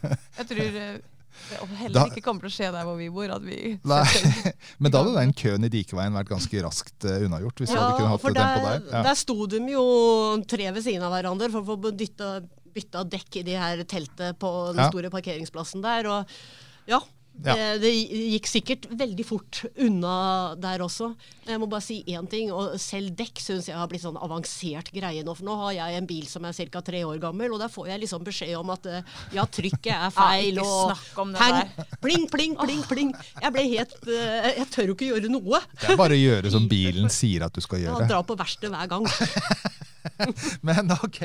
jeg 0.38 0.48
tror 0.52 0.60
eh, 0.66 0.98
det 1.46 1.78
heller 1.78 1.94
Da- 1.98 2.04
ikke 2.10 2.22
kommer 2.24 2.46
til 2.46 2.50
å 2.50 2.54
skje 2.56 2.68
der 2.74 2.84
hvor 2.88 2.96
vi 3.00 3.08
bor. 3.12 3.30
At 3.34 3.42
vi 3.46 3.78
Nei. 3.84 4.02
Men 4.82 4.92
da 4.94 5.02
hadde 5.02 5.16
den 5.18 5.34
køen 5.36 5.66
i 5.66 5.72
Dikeveien 5.72 6.14
vært 6.16 6.30
ganske 6.30 6.62
raskt 6.64 7.08
eh, 7.08 7.24
unnagjort. 7.26 7.64
Hvis 7.64 7.74
ja, 7.74 7.80
hadde 7.82 7.96
kunne 7.98 8.12
hatt 8.14 8.28
den 8.28 8.36
på 8.36 8.68
der. 8.68 8.86
Ja. 8.92 9.02
der 9.08 9.18
sto 9.18 9.38
de 9.50 9.62
jo 9.74 9.86
tre 10.48 10.70
ved 10.76 10.84
siden 10.86 11.04
av 11.06 11.16
hverandre 11.16 11.50
for 11.54 11.64
å 11.64 11.74
få 11.74 11.92
bytta 12.76 13.04
dekk 13.08 13.40
i 13.40 13.44
de 13.46 13.56
her 13.58 13.82
teltet 13.88 14.38
på 14.38 14.52
den 14.72 14.84
Ja. 14.84 14.90
store 14.92 15.10
parkeringsplassen 15.12 15.82
der. 15.84 16.08
Og 16.12 16.36
ja, 16.86 17.00
Ja. 17.44 17.52
Det, 17.54 17.80
det 17.82 17.90
gikk 18.32 18.46
sikkert 18.48 18.86
veldig 18.96 19.24
fort 19.28 19.58
unna 19.84 20.54
der 20.56 20.80
også. 20.84 21.10
Jeg 21.46 21.60
må 21.62 21.68
bare 21.70 21.84
si 21.84 21.98
én 22.10 22.26
ting, 22.30 22.48
og 22.50 22.74
selv 22.80 23.12
dekk 23.18 23.38
syns 23.42 23.68
jeg 23.68 23.76
har 23.76 23.86
blitt 23.90 24.02
sånn 24.02 24.16
avansert 24.18 24.88
greie 24.94 25.22
nå. 25.26 25.34
For 25.36 25.46
nå 25.46 25.54
har 25.60 25.74
jeg 25.76 25.98
en 26.00 26.08
bil 26.08 26.24
som 26.30 26.46
er 26.48 26.56
ca. 26.72 26.80
tre 26.82 27.02
år 27.06 27.20
gammel, 27.22 27.52
og 27.54 27.60
der 27.62 27.70
får 27.70 27.90
jeg 27.92 28.02
liksom 28.06 28.24
beskjed 28.26 28.54
om 28.58 28.72
at 28.74 28.88
eh, 28.90 29.12
ja, 29.36 29.44
trykket 29.46 29.92
er 29.94 30.10
feil. 30.16 30.56
ikke 30.56 30.66
og 30.66 31.36
hang- 31.36 31.70
Pling, 32.02 32.26
pling, 32.32 32.56
pling, 32.58 32.82
pling. 32.88 33.12
Jeg 33.42 33.52
ble 33.54 33.66
helt 33.76 33.94
eh, 34.08 34.50
Jeg 34.62 34.68
tør 34.74 34.90
jo 34.90 34.96
ikke 34.98 35.12
gjøre 35.12 35.30
noe. 35.30 35.60
Det 35.82 35.92
er 35.92 36.00
bare 36.00 36.16
å 36.16 36.22
gjøre 36.24 36.50
som 36.56 36.66
bilen 36.70 37.12
sier 37.12 37.44
at 37.46 37.54
du 37.54 37.60
skal 37.62 37.84
gjøre. 37.84 38.00
Ja, 38.06 38.10
dra 38.16 38.22
på 38.26 38.36
verkstedet 38.40 38.72
hver 38.74 38.90
gang. 38.96 39.06
Men 40.66 40.92
ok, 40.94 41.20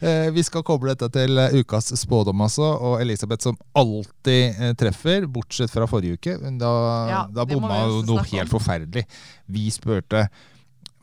eh, 0.00 0.30
vi 0.34 0.44
skal 0.46 0.64
koble 0.66 0.94
dette 0.94 1.08
til 1.14 1.38
eh, 1.40 1.56
ukas 1.60 1.92
spådom, 2.00 2.42
altså. 2.46 2.66
Og 2.76 3.02
Elisabeth 3.02 3.46
som 3.48 3.58
alltid 3.78 4.60
eh, 4.60 4.72
treffer, 4.78 5.28
bortsett 5.30 5.72
fra 5.72 5.88
forrige 5.90 6.18
uke. 6.18 6.38
Da, 6.60 6.72
Ja, 7.10 7.22
da 7.30 7.46
bomma 7.48 7.84
jo 7.88 8.02
noe 8.08 8.24
helt 8.32 8.52
forferdelig. 8.52 9.06
Vi 9.50 9.68
spurte 9.74 10.26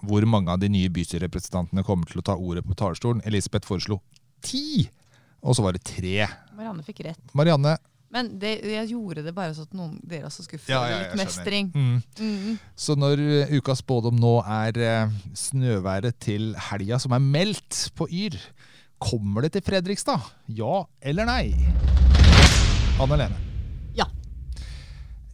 hvor 0.02 0.26
mange 0.26 0.50
av 0.54 0.62
de 0.62 0.70
nye 0.74 0.90
bystyrerepresentantene 0.94 1.86
kommer 1.86 2.10
til 2.10 2.24
å 2.24 2.26
ta 2.26 2.38
ordet 2.38 2.66
på 2.66 2.78
talerstolen. 2.78 3.22
Elisabeth 3.30 3.70
foreslo 3.70 4.00
ti, 4.42 4.88
og 5.46 5.58
så 5.58 5.66
var 5.66 5.78
det 5.78 5.86
tre. 5.86 6.26
Marianne 6.58 6.86
fikk 6.86 7.04
rett. 7.06 7.22
Marianne 7.38 7.78
Men 8.12 8.34
det, 8.41 8.58
jeg 8.68 8.89
gjorde 8.91 9.24
det 9.24 9.32
bare 9.36 9.53
så 9.56 9.63
at 9.63 9.75
noen 9.77 9.96
dere 10.03 10.27
også 10.27 10.44
skulle 10.44 10.60
føle 10.60 10.75
Ja, 10.75 10.88
ja, 10.91 10.98
litt 11.06 11.22
mestring. 11.22 11.70
Mm. 11.72 12.01
Mm. 12.20 12.58
Så 12.75 12.98
når 13.00 13.22
eh, 13.24 13.53
ukas 13.56 13.80
spådom 13.84 14.20
nå 14.20 14.34
er 14.44 14.80
eh, 14.84 15.13
snøværet 15.38 16.20
til 16.24 16.51
helga 16.70 17.00
som 17.00 17.15
er 17.15 17.24
meldt 17.24 17.86
på 17.96 18.10
Yr, 18.12 18.36
kommer 19.01 19.48
det 19.48 19.53
til 19.56 19.63
Fredrikstad? 19.65 20.27
Ja 20.51 20.84
eller 21.01 21.30
nei? 21.30 21.46
Anne 23.01 23.22
Lene. 23.24 23.39
Ja. 23.98 24.10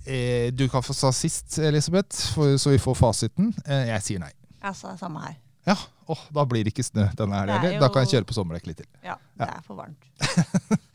Eh, 0.05 0.53
du 0.53 0.67
kan 0.72 0.86
få 0.86 0.93
sa 0.96 1.10
sist, 1.12 1.57
Elisabeth, 1.60 2.29
for, 2.36 2.55
så 2.62 2.72
vi 2.75 2.79
får 2.79 2.96
fasiten. 3.01 3.51
Eh, 3.65 3.89
jeg 3.96 4.05
sier 4.05 4.24
nei. 4.24 4.31
Jeg 4.62 4.77
sa 4.77 4.93
samme 5.01 5.25
her. 5.25 5.36
Ja, 5.67 5.75
åh, 6.07 6.21
Da 6.33 6.45
blir 6.47 6.63
det 6.63 6.71
ikke 6.74 6.86
snø 6.88 7.09
denne 7.19 7.41
helga 7.41 7.57
Det 7.62 7.74
er. 7.75 7.79
Da 7.83 7.89
kan 7.91 8.05
jeg 8.05 8.13
kjøre 8.15 8.27
på 8.29 8.36
sommerdekk 8.38 8.67
litt 8.71 8.77
til. 8.81 8.88
Ja, 9.03 9.17
det 9.38 9.50
er 9.51 9.62
for 9.67 9.75
varmt. 9.81 10.07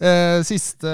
Eh, 0.00 0.40
siste 0.48 0.88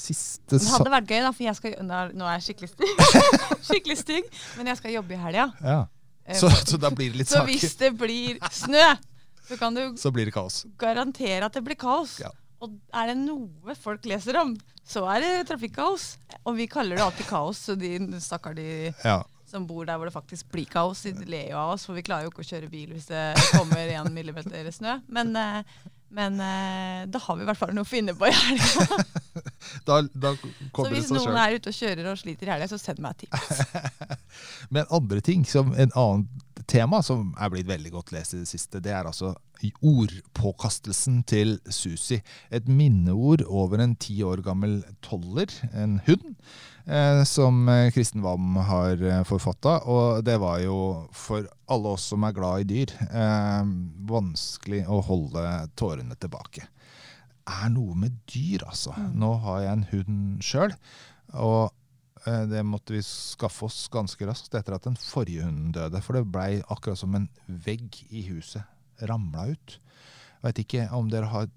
siste 0.00 0.56
det 0.56 0.68
hadde 0.72 0.88
vært 0.94 1.10
gøy, 1.12 1.18
da, 1.26 1.30
for 1.36 1.44
jeg 1.44 1.56
skal, 1.58 1.74
nå 1.84 2.24
er- 2.24 2.38
jeg 2.38 2.44
skikkelig 2.46 2.70
stygg. 2.70 3.02
skikkelig 3.68 3.96
stygg, 4.00 4.30
men 4.56 4.70
jeg 4.70 4.78
skal 4.80 4.94
jobbe 4.94 5.12
i 5.12 5.18
helga. 5.20 5.44
ja. 5.60 5.80
Eh, 6.24 6.38
så, 6.40 6.48
så 6.48 6.78
da 6.80 6.88
blir 6.94 7.10
det 7.12 7.18
litt 7.20 7.28
Så 7.28 7.42
hvis 7.44 7.74
det 7.76 7.90
blir 8.00 8.38
snø, 8.54 8.86
så 9.48 9.58
kan 9.60 9.76
du 9.76 9.82
Så 10.00 10.08
blir 10.14 10.24
det 10.24 10.32
kaos. 10.32 10.62
garantere 10.80 11.44
at 11.50 11.52
det 11.58 11.62
blir 11.66 11.76
kaos. 11.76 12.16
Ja. 12.22 12.30
Og 12.64 12.78
er 12.96 13.10
det 13.12 13.18
noe 13.20 13.74
folk 13.76 14.04
leser 14.08 14.36
om, 14.40 14.54
så 14.88 15.04
er 15.12 15.20
det 15.24 15.32
trafikkaos. 15.52 16.14
Og 16.44 16.56
vi 16.56 16.66
kaller 16.70 16.96
det 16.96 17.04
alltid 17.04 17.28
kaos, 17.28 17.60
så 17.68 17.76
de 17.76 17.92
stakkar 18.24 18.56
de 18.56 18.68
Ja. 19.04 19.18
Som 19.50 19.66
bor 19.68 19.86
der 19.88 19.98
hvor 19.98 20.08
det 20.08 20.14
faktisk 20.14 20.50
blir 20.54 20.68
kaos, 20.70 21.02
de 21.06 21.26
ler 21.28 21.50
jo 21.52 21.58
av 21.60 21.74
oss, 21.76 21.86
for 21.88 21.98
vi 21.98 22.04
klarer 22.06 22.26
jo 22.28 22.32
ikke 22.32 22.44
å 22.44 22.50
kjøre 22.50 22.70
bil 22.72 22.92
hvis 22.94 23.08
det 23.10 23.24
kommer 23.54 23.90
en 23.98 24.12
millimeter 24.14 24.70
snø. 24.74 24.98
Men, 25.12 25.32
eh, 25.36 25.62
men 26.14 26.38
eh, 26.42 27.02
da 27.10 27.20
har 27.26 27.38
vi 27.38 27.44
i 27.44 27.48
hvert 27.50 27.60
fall 27.60 27.74
noe 27.76 27.86
å 27.86 27.90
finne 27.90 28.14
på 28.18 28.30
i 28.30 28.34
helga. 28.36 29.00
Da, 29.86 30.00
da 30.16 30.30
Så 30.40 30.86
hvis 30.90 31.10
noen 31.12 31.22
selv. 31.28 31.36
er 31.38 31.54
ute 31.60 31.70
og 31.70 31.76
kjører 31.76 32.06
og 32.10 32.16
sliter 32.18 32.48
i 32.48 32.50
helga, 32.54 32.66
så 32.70 32.78
send 32.80 32.98
meg 33.04 33.12
et 33.12 33.26
tips. 33.28 33.60
Men 34.74 34.88
andre 34.90 35.20
ting, 35.22 35.44
som 35.46 35.70
en 35.76 35.92
annen 35.92 36.24
tema 36.70 37.00
som 37.04 37.32
er 37.40 37.50
blitt 37.52 37.68
veldig 37.68 37.92
godt 37.94 38.12
lest 38.14 38.36
i 38.36 38.42
det 38.42 38.50
siste, 38.50 38.80
det 38.82 38.92
er 38.94 39.08
altså 39.08 39.34
ordpåkastelsen 39.84 41.20
til 41.28 41.58
Susi. 41.68 42.20
Et 42.50 42.66
minneord 42.68 43.42
over 43.46 43.82
en 43.82 43.96
ti 44.00 44.20
år 44.24 44.42
gammel 44.46 44.80
toller, 45.04 45.50
en 45.74 45.98
hund, 46.06 46.36
eh, 46.86 47.22
som 47.28 47.68
eh, 47.68 47.90
Kristen 47.94 48.24
Wam 48.24 48.56
har 48.70 49.02
eh, 49.02 49.22
forfatta. 49.28 49.80
Og 49.90 50.24
det 50.24 50.38
var 50.40 50.62
jo 50.64 50.78
for 51.12 51.48
alle 51.70 51.96
oss 51.96 52.08
som 52.12 52.24
er 52.24 52.36
glad 52.36 52.64
i 52.64 52.70
dyr, 52.70 52.94
eh, 53.10 53.74
vanskelig 54.10 54.86
å 54.88 55.02
holde 55.10 55.44
tårene 55.80 56.16
tilbake. 56.20 56.64
Er 57.50 57.68
noe 57.74 57.98
med 57.98 58.20
dyr, 58.30 58.64
altså. 58.68 58.94
Nå 59.12 59.34
har 59.44 59.64
jeg 59.64 59.74
en 59.74 59.88
hund 59.90 60.44
sjøl. 60.46 60.74
Og 61.34 61.70
Det 62.24 62.60
måtte 62.68 62.92
vi 62.92 63.00
skaffe 63.06 63.64
oss 63.64 63.86
ganske 63.92 64.26
raskt 64.28 64.54
etter 64.58 64.76
at 64.76 64.84
den 64.84 64.98
forrige 65.00 65.46
hunden 65.46 65.70
døde. 65.72 66.02
For 66.04 66.18
det 66.18 66.26
blei 66.28 66.58
akkurat 66.68 67.00
som 67.00 67.14
en 67.16 67.30
vegg 67.46 67.96
i 68.10 68.26
huset 68.28 68.66
ramla 69.08 69.46
ut. 69.54 69.78
Jeg 70.40 70.44
vet 70.44 70.62
ikke 70.64 70.84
om 70.96 71.08
dere 71.12 71.30
har 71.32 71.48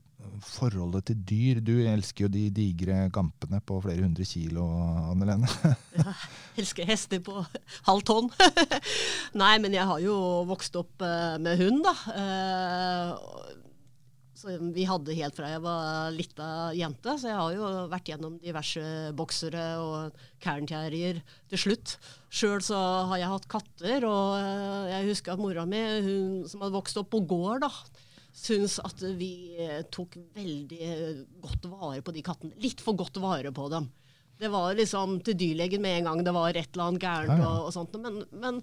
forholdet 0.44 1.08
til 1.10 1.20
dyr. 1.28 1.60
Du 1.64 1.74
elsker 1.88 2.26
jo 2.26 2.32
de 2.32 2.46
digre 2.54 3.08
gampene 3.14 3.60
på 3.66 3.80
flere 3.84 4.04
hundre 4.06 4.26
kilo, 4.28 4.66
Anne 5.12 5.28
Lene. 5.28 5.74
Elsker 6.60 6.88
hester 6.88 7.22
på 7.24 7.44
halv 7.88 8.06
tonn. 8.08 8.30
Nei, 9.42 9.56
men 9.64 9.76
jeg 9.76 9.88
har 9.90 10.04
jo 10.04 10.16
vokst 10.50 10.76
opp 10.80 11.04
eh, 11.06 11.36
med 11.44 11.60
hund, 11.62 11.84
da. 11.86 11.96
Så 14.44 14.58
vi 14.76 14.84
hadde 14.84 15.16
helt 15.16 15.38
fra 15.38 15.48
jeg 15.54 15.62
var 15.64 16.10
lita 16.12 16.46
jente, 16.76 17.14
så 17.16 17.30
jeg 17.30 17.40
har 17.40 17.54
jo 17.56 17.68
vært 17.88 18.10
gjennom 18.12 18.34
diverse 18.44 18.82
boksere 19.16 19.62
og 19.80 20.26
cairnterrier 20.44 21.22
til 21.48 21.62
slutt. 21.62 21.94
Sjøl 22.28 22.60
så 22.66 22.80
har 23.08 23.22
jeg 23.22 23.32
hatt 23.32 23.48
katter, 23.54 24.04
og 24.10 24.36
eh, 24.42 24.90
jeg 24.92 25.08
husker 25.14 25.36
at 25.36 25.44
mora 25.44 25.64
mi, 25.70 25.80
hun 26.04 26.42
som 26.52 26.66
hadde 26.66 26.76
vokst 26.76 27.00
opp 27.00 27.14
på 27.14 27.24
gård, 27.24 27.64
da, 27.64 27.72
syns 28.36 28.82
at 28.84 29.06
vi 29.16 29.56
eh, 29.64 29.86
tok 29.88 30.20
veldig 30.36 30.92
godt 31.46 31.72
vare 31.72 32.04
på 32.04 32.12
de 32.12 32.28
kattene. 32.28 32.60
Litt 32.60 32.84
for 32.84 33.00
godt 33.00 33.22
vare 33.24 33.56
på 33.56 33.72
dem. 33.72 33.88
Det 34.44 34.52
var 34.52 34.76
liksom 34.76 35.22
til 35.24 35.40
dyrlegen 35.40 35.88
med 35.88 36.02
en 36.02 36.10
gang 36.10 36.28
det 36.28 36.36
var 36.36 36.52
et 36.52 36.68
eller 36.74 36.90
annet 36.90 37.06
gærent. 37.06 37.38
Og, 37.40 37.70
og 37.70 37.76
sånt. 37.78 37.96
Men, 37.96 38.26
men 38.36 38.60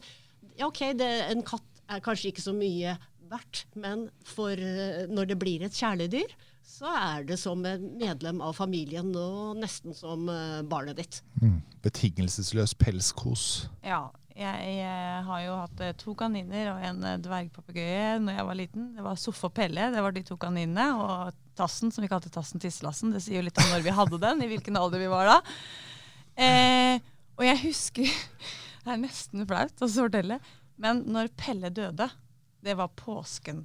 ja, 0.58 0.68
OK, 0.68 0.90
det, 0.98 1.08
en 1.30 1.46
katt 1.46 1.80
er 1.90 2.04
kanskje 2.04 2.34
ikke 2.34 2.44
så 2.44 2.52
mye 2.52 2.98
verdt, 3.30 3.64
men 3.78 4.08
for 4.26 4.54
eh, 4.54 5.06
når 5.10 5.32
det 5.32 5.38
blir 5.40 5.66
et 5.66 5.76
kjæledyr, 5.76 6.32
så 6.66 6.90
er 6.94 7.26
det 7.28 7.36
som 7.40 7.64
et 7.66 7.82
medlem 7.98 8.40
av 8.44 8.54
familien 8.58 9.10
og 9.18 9.58
nesten 9.58 9.96
som 9.96 10.28
eh, 10.30 10.62
barnet 10.66 11.00
ditt. 11.00 11.20
Mm. 11.42 11.60
Betingelsesløs 11.84 12.76
pelskos. 12.78 13.44
Ja, 13.84 14.08
jeg, 14.36 14.74
jeg, 14.78 15.22
har 15.26 15.42
jo 15.44 15.58
hatt 15.64 15.82
eh, 15.84 15.96
to 15.98 16.14
kaniner 16.18 16.72
og 16.74 16.84
en 16.86 17.04
dvergpapegøye 17.24 18.20
når 18.22 18.38
jeg 18.38 18.48
var 18.50 18.60
liten. 18.60 18.90
Det 18.96 19.04
var 19.04 19.20
Soffe 19.20 19.50
og 19.50 19.56
Pelle, 19.56 19.90
det 19.94 20.04
var 20.04 20.16
de 20.16 20.24
to 20.26 20.38
kaninene. 20.40 20.90
Og 20.96 21.38
Tassen, 21.60 21.92
som 21.92 22.04
vi 22.04 22.08
kalte 22.08 22.32
Tassen 22.32 22.62
Tisselassen. 22.62 23.12
Det 23.12 23.22
sier 23.24 23.40
jo 23.40 23.46
litt 23.48 23.58
om 23.60 23.74
når 23.74 23.84
vi 23.84 23.96
hadde 23.96 24.22
den, 24.22 24.44
i 24.44 24.48
hvilken 24.52 24.78
alder 24.80 25.02
vi 25.02 25.10
var 25.12 25.28
da. 25.28 25.38
Eh, 26.40 27.02
og 27.36 27.46
jeg 27.46 27.62
husker 27.66 28.08
Det 28.80 28.94
er 28.94 29.00
nesten 29.02 29.44
flaut 29.44 29.82
å 29.84 29.88
fortelle, 29.92 30.38
men 30.80 31.02
når 31.12 31.28
Pelle 31.36 31.68
døde, 31.74 32.06
det 32.64 32.76
var 32.78 32.92
påsken 32.96 33.64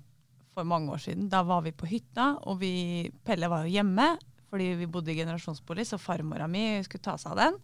for 0.55 0.67
mange 0.67 0.91
år 0.93 1.01
siden. 1.03 1.29
Da 1.29 1.43
var 1.43 1.65
vi 1.65 1.73
på 1.75 1.87
hytta, 1.89 2.35
og 2.47 2.59
vi, 2.61 3.11
Pelle 3.27 3.51
var 3.51 3.65
jo 3.65 3.75
hjemme 3.75 4.15
fordi 4.45 4.69
vi 4.79 4.85
bodde 4.87 5.11
i 5.11 5.17
generasjonsbolig, 5.17 5.83
så 5.89 5.97
farmora 5.99 6.45
mi 6.47 6.61
skulle 6.85 7.03
ta 7.03 7.17
seg 7.19 7.33
av 7.33 7.39
den. 7.41 7.57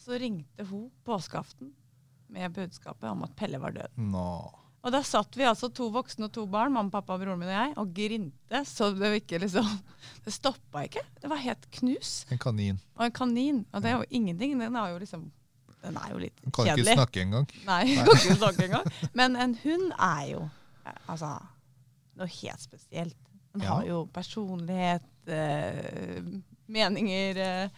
Så 0.00 0.16
ringte 0.18 0.64
hun 0.66 0.88
påskeaften 1.06 1.70
med 2.34 2.56
budskapet 2.56 3.06
om 3.10 3.22
at 3.26 3.36
Pelle 3.38 3.60
var 3.62 3.76
død. 3.76 4.00
No. 4.10 4.48
Og 4.80 4.94
da 4.94 5.02
satt 5.04 5.36
vi 5.36 5.44
altså 5.44 5.68
to 5.76 5.90
voksne 5.92 6.26
og 6.26 6.32
to 6.34 6.46
barn, 6.50 6.72
mamma, 6.72 6.90
pappa, 6.90 7.18
broren 7.20 7.38
min 7.38 7.50
og 7.50 7.54
jeg, 7.54 7.74
og 7.82 7.92
grinte. 7.94 8.62
Så 8.66 8.90
det 8.96 9.12
ikke 9.20 9.42
liksom 9.42 9.68
Det 10.24 10.32
stoppa 10.34 10.86
ikke. 10.88 11.04
Det 11.20 11.30
var 11.30 11.42
helt 11.44 11.68
knus. 11.78 12.24
En 12.32 12.40
kanin. 12.40 12.80
Og 12.96 13.06
en 13.06 13.14
kanin. 13.14 13.60
Og 13.70 13.84
det 13.84 13.92
er 13.92 14.00
jo 14.00 14.08
ingenting. 14.10 14.56
Den 14.58 14.78
har 14.80 14.90
jo 14.94 14.98
liksom 15.02 15.28
Den 15.82 15.96
er 15.96 16.10
jo 16.12 16.18
litt 16.20 16.36
Den 16.44 16.52
kan 16.52 16.66
ikke 16.74 16.94
snakke 16.94 17.22
engang. 17.24 17.46
Nei, 17.66 17.94
kan 17.96 18.10
ikke 18.16 18.36
snakke 18.36 18.66
engang. 18.68 18.90
Men 19.16 19.36
en 19.36 19.54
hund 19.62 19.92
er 19.96 20.24
jo 20.34 20.42
altså, 21.08 21.30
noe 22.20 22.26
helt 22.40 22.60
spesielt. 22.60 23.16
Den 23.54 23.62
Ja. 23.64 23.74
har 23.78 23.86
jo 23.88 24.02
personlighet, 24.14 25.02
eh, 25.26 26.20
meninger 26.70 27.36
eh, 27.42 27.68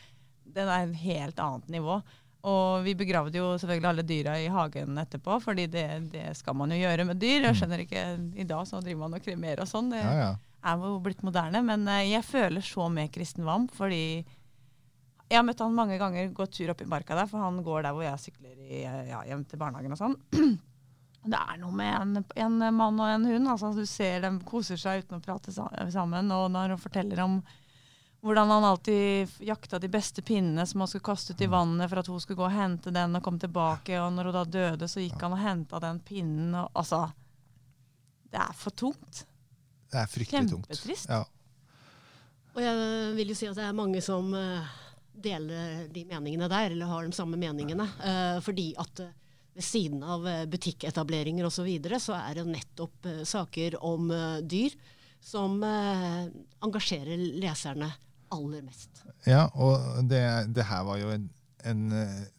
Den 0.52 0.68
er 0.68 0.82
et 0.88 0.96
helt 1.00 1.38
annet 1.40 1.68
nivå. 1.72 2.00
Og 2.44 2.82
vi 2.84 2.92
begravde 2.98 3.38
jo 3.38 3.52
selvfølgelig 3.56 3.88
alle 3.88 4.02
dyra 4.02 4.32
i 4.42 4.48
hagen 4.50 4.98
etterpå, 4.98 5.36
fordi 5.40 5.68
det, 5.70 5.84
det 6.12 6.32
skal 6.36 6.56
man 6.58 6.72
jo 6.74 6.80
gjøre 6.80 7.04
med 7.06 7.20
dyr. 7.22 7.46
Jeg 7.46 7.54
skjønner 7.60 7.84
ikke, 7.84 8.02
I 8.42 8.44
dag 8.50 8.66
så 8.66 8.80
driver 8.82 9.04
man 9.04 9.14
og 9.14 9.22
kremerer 9.24 9.62
og 9.62 9.70
sånn. 9.70 9.92
Det 9.94 10.00
Ja, 10.02 10.12
ja. 10.18 10.32
er 10.72 10.82
jo 10.82 10.98
blitt 11.04 11.22
moderne. 11.22 11.62
Men 11.64 11.86
eh, 11.88 12.10
jeg 12.10 12.24
føler 12.26 12.60
så 12.66 12.88
med 12.92 13.12
Kristen 13.14 13.46
Wamp, 13.46 13.70
fordi 13.78 14.24
jeg 15.32 15.40
har 15.40 15.46
møtt 15.48 15.62
han 15.64 15.72
mange 15.72 15.96
ganger, 16.00 16.28
gått 16.36 16.52
tur 16.58 16.74
opp 16.74 16.82
i 16.84 16.88
marka 16.88 17.16
der, 17.16 17.28
for 17.30 17.40
han 17.40 17.62
går 17.64 17.86
der 17.86 17.96
hvor 17.96 18.04
jeg 18.04 18.20
sykler 18.20 18.52
i, 18.52 18.82
ja, 18.84 19.22
hjem 19.30 19.46
til 19.48 19.60
barnehagen 19.62 19.94
og 19.96 20.00
sånn. 20.00 20.18
Det 21.22 21.38
er 21.38 21.58
noe 21.62 21.70
med 21.78 21.92
en, 21.94 22.24
en 22.42 22.74
mann 22.74 22.98
og 22.98 23.06
en 23.06 23.24
hund. 23.30 23.48
altså 23.48 23.70
Du 23.76 23.84
ser 23.86 24.24
dem 24.24 24.40
koser 24.42 24.80
seg 24.80 25.04
uten 25.04 25.20
å 25.20 25.22
prate 25.22 25.52
sammen. 25.54 26.32
Og 26.34 26.48
når 26.50 26.74
han 26.74 26.80
forteller 26.82 27.22
om 27.22 27.36
hvordan 28.26 28.50
han 28.50 28.66
alltid 28.66 29.30
jakta 29.46 29.78
de 29.82 29.90
beste 29.90 30.22
pinnene 30.26 30.66
som 30.66 30.82
han 30.82 30.90
skulle 30.90 31.06
kaste 31.06 31.36
ut 31.36 31.44
i 31.46 31.50
vannet 31.50 31.90
for 31.90 32.02
at 32.02 32.10
hun 32.10 32.20
skulle 32.22 32.40
gå 32.42 32.48
og 32.48 32.56
hente 32.56 32.90
den 32.94 33.14
og 33.14 33.22
komme 33.22 33.38
tilbake. 33.42 33.94
Og 34.02 34.10
når 34.16 34.32
hun 34.32 34.36
da 34.40 34.44
døde, 34.58 34.90
så 34.90 35.02
gikk 35.02 35.22
han 35.22 35.38
og 35.38 35.44
henta 35.44 35.80
den 35.86 36.02
pinnen. 36.02 36.58
Og, 36.58 36.68
altså 36.74 37.04
Det 38.26 38.42
er 38.42 38.58
for 38.58 38.74
tungt. 38.82 39.24
Det 39.94 40.02
er 40.02 40.10
fryktelig 40.10 40.50
tungt. 40.50 40.70
Kjempetrist. 40.74 41.10
Ja. 41.10 41.22
Og 42.52 42.62
jeg 42.66 43.14
vil 43.16 43.30
jo 43.30 43.38
si 43.38 43.46
at 43.46 43.56
det 43.56 43.64
er 43.70 43.78
mange 43.78 44.02
som 44.04 44.34
eh, 44.36 44.74
deler 45.12 45.88
de 45.92 46.04
meningene 46.08 46.48
der, 46.50 46.72
eller 46.72 46.90
har 46.90 47.06
de 47.06 47.16
samme 47.16 47.38
meningene. 47.40 47.88
eh, 48.04 48.40
fordi 48.40 48.72
at 48.78 49.00
eh, 49.00 49.12
ved 49.54 49.64
siden 49.64 50.02
av 50.02 50.26
eh, 50.26 50.46
butikketableringer 50.46 51.46
osv., 51.46 51.60
så, 51.60 51.66
videre, 51.66 52.00
så 52.00 52.16
er 52.16 52.40
det 52.40 52.46
nettopp 52.48 53.10
saker 53.28 53.76
om 53.84 54.08
dyr 54.48 54.74
som 55.22 55.60
engasjerer 55.62 57.20
leserne 57.38 57.92
aller 58.32 58.64
mest. 58.64 59.04
Ja, 59.28 59.46
og 59.54 60.02
det, 60.08 60.22
det 60.56 60.64
her 60.66 60.82
var 60.88 60.98
jo 60.98 61.12
en, 61.14 61.28
en 61.68 61.84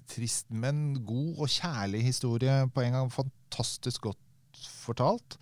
trist, 0.10 0.50
men 0.50 1.06
god 1.06 1.46
og 1.46 1.54
kjærlig 1.54 2.02
historie 2.10 2.58
på 2.74 2.84
en 2.84 2.98
gang. 2.98 3.14
Fantastisk 3.14 4.10
godt 4.10 4.66
fortalt. 4.84 5.38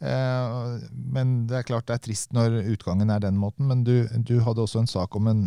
Men 0.00 1.44
det 1.46 1.60
er 1.60 1.68
klart 1.68 1.86
det 1.86 1.94
er 1.94 2.02
trist 2.08 2.34
når 2.34 2.64
utgangen 2.72 3.12
er 3.14 3.22
den 3.22 3.38
måten. 3.38 3.68
Men 3.70 3.84
du, 3.86 4.08
du 4.26 4.40
hadde 4.42 4.64
også 4.64 4.82
en 4.82 4.90
sak 4.90 5.14
om 5.14 5.30
en 5.30 5.44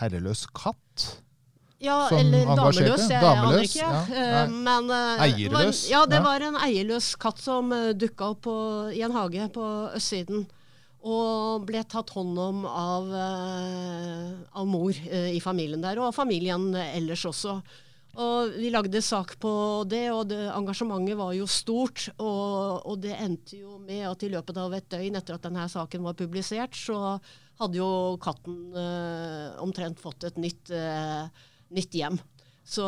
herreløs 0.00 0.46
katt. 0.54 1.08
Ja, 1.80 2.08
Som 2.10 2.18
eller 2.18 2.44
dameløs. 2.44 3.06
Jeg 3.08 3.16
aner 3.16 3.22
Dameløs, 3.24 3.74
ikke. 3.74 3.86
ja. 3.88 4.44
Eh, 4.44 4.50
men, 4.52 4.90
eh, 4.92 5.22
Eierløs, 5.24 5.86
ja, 5.88 6.04
det 6.04 6.20
var 6.20 6.44
en 6.44 6.58
eierløs 6.60 7.14
katt 7.16 7.40
som 7.40 7.72
uh, 7.72 7.92
dukka 7.96 8.34
opp 8.34 8.42
på, 8.44 8.56
i 8.92 9.00
en 9.00 9.16
hage 9.16 9.48
på 9.54 9.64
østsiden. 9.96 10.44
Og 11.00 11.64
ble 11.64 11.80
tatt 11.88 12.10
hånd 12.12 12.36
om 12.36 12.64
av, 12.68 13.06
eh, 13.08 14.32
av 14.52 14.66
mor 14.68 14.92
eh, 14.92 15.30
i 15.32 15.40
familien 15.40 15.80
der, 15.80 15.96
og 15.96 16.12
familien 16.12 16.74
eh, 16.76 16.98
ellers 16.98 17.24
også. 17.24 17.54
Og 18.20 18.56
Vi 18.58 18.68
lagde 18.74 19.00
sak 19.00 19.38
på 19.40 19.52
det, 19.88 20.10
og 20.12 20.28
det, 20.28 20.42
engasjementet 20.52 21.16
var 21.16 21.32
jo 21.32 21.46
stort. 21.46 22.10
Og, 22.18 22.82
og 22.84 22.98
det 23.00 23.14
endte 23.16 23.62
jo 23.62 23.78
med 23.78 24.04
at 24.10 24.26
i 24.26 24.32
løpet 24.34 24.58
av 24.60 24.74
et 24.76 24.90
døgn 24.92 25.16
etter 25.16 25.38
at 25.38 25.46
denne 25.46 25.64
saken 25.70 26.04
var 26.04 26.18
publisert, 26.18 26.76
så 26.76 27.16
hadde 27.60 27.80
jo 27.80 27.90
katten 28.22 28.58
eh, 28.76 29.60
omtrent 29.62 30.00
fått 30.00 30.24
et 30.28 30.40
nytt, 30.40 30.72
eh, 30.72 31.46
nytt 31.76 31.96
hjem. 31.96 32.18
Så 32.66 32.86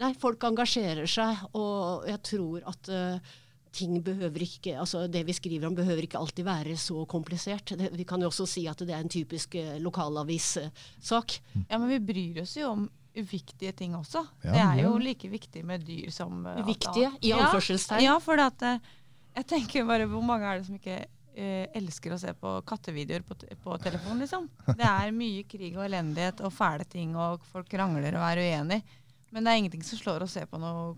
nei, 0.00 0.12
folk 0.20 0.44
engasjerer 0.48 1.08
seg, 1.10 1.42
og 1.56 2.06
jeg 2.08 2.20
tror 2.24 2.64
at 2.70 2.90
uh, 2.92 3.34
ting 3.76 3.98
behøver 4.04 4.44
ikke, 4.46 4.76
altså 4.80 5.04
det 5.10 5.22
vi 5.28 5.34
skriver 5.36 5.68
om 5.68 5.76
behøver 5.76 6.06
ikke 6.06 6.20
alltid 6.20 6.46
være 6.46 6.76
så 6.80 7.04
komplisert. 7.10 7.74
Det, 7.76 7.90
vi 7.96 8.06
kan 8.08 8.22
jo 8.24 8.30
også 8.30 8.46
si 8.48 8.64
at 8.70 8.80
det 8.84 8.94
er 8.94 9.04
en 9.04 9.12
typisk 9.12 9.58
uh, 9.60 9.74
lokalavissak. 9.84 11.36
Ja, 11.66 11.80
men 11.80 11.90
vi 11.92 12.00
bryr 12.12 12.44
oss 12.44 12.56
jo 12.56 12.70
om 12.72 12.86
uviktige 13.16 13.72
ting 13.76 13.96
også. 13.96 14.22
Ja, 14.44 14.52
det 14.52 14.62
er 14.62 14.80
jo 14.84 14.94
ja. 14.94 15.02
like 15.10 15.28
viktig 15.32 15.64
med 15.64 15.84
dyr 15.88 16.12
som 16.12 16.44
Uviktige, 16.44 17.10
i 17.24 17.32
anførselstegn. 17.36 18.04
Ja, 18.04 18.14
ja 18.14 18.20
for 18.20 18.40
at, 18.44 18.64
jeg 19.36 19.48
tenker 19.48 19.88
bare 19.88 20.08
hvor 20.08 20.24
mange 20.24 20.48
er 20.48 20.60
det 20.60 20.68
som 20.68 20.76
ikke 20.76 21.04
eh, 21.36 21.66
elsker 21.76 22.14
å 22.16 22.20
se 22.20 22.32
på 22.40 22.52
kattevideoer 22.66 23.24
på, 23.28 23.36
på 23.62 23.78
telefon, 23.84 24.22
liksom. 24.24 24.48
Det 24.72 24.86
er 24.88 25.12
mye 25.14 25.44
krig 25.48 25.76
og 25.76 25.84
elendighet 25.86 26.40
og 26.46 26.54
fæle 26.56 26.86
ting, 26.88 27.14
og 27.16 27.44
folk 27.52 27.68
krangler 27.70 28.16
og 28.18 28.24
er 28.30 28.42
uenige. 28.42 29.02
Men 29.34 29.44
det 29.44 29.52
er 29.52 29.62
ingenting 29.62 29.84
som 29.84 30.00
slår 30.00 30.24
å 30.24 30.30
se 30.30 30.44
på 30.48 30.60
noe 30.62 30.94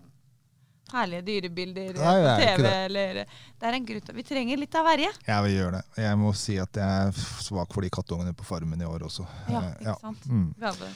herlige 0.89 1.21
dyrebilder 1.27 1.97
Nei, 1.99 2.17
på 2.25 2.35
TV. 2.41 2.63
det. 2.63 2.73
Eller, 2.87 3.21
det 3.59 3.67
er 3.69 3.77
en 3.77 3.85
grunn 3.85 4.05
til 4.07 4.15
Vi 4.17 4.25
trenger 4.25 4.57
litt 4.57 4.77
av 4.79 4.87
verje. 4.89 5.09
Ja, 5.27 5.39
vi 5.45 5.53
gjør 5.53 5.77
det. 5.77 5.81
Jeg 6.01 6.19
må 6.21 6.33
si 6.37 6.57
at 6.61 6.79
jeg 6.81 7.07
er 7.09 7.23
svak 7.45 7.73
for 7.75 7.85
de 7.85 7.91
kattungene 7.93 8.33
på 8.37 8.47
Farmen 8.47 8.81
i 8.81 8.87
år 8.89 9.05
også. 9.09 9.27
Ja, 9.51 9.63
ikke 9.69 9.83
ikke 9.85 9.97
sant? 10.01 10.29
Mm. 10.29 10.47
Vi 10.57 10.65
hadde, 10.69 10.93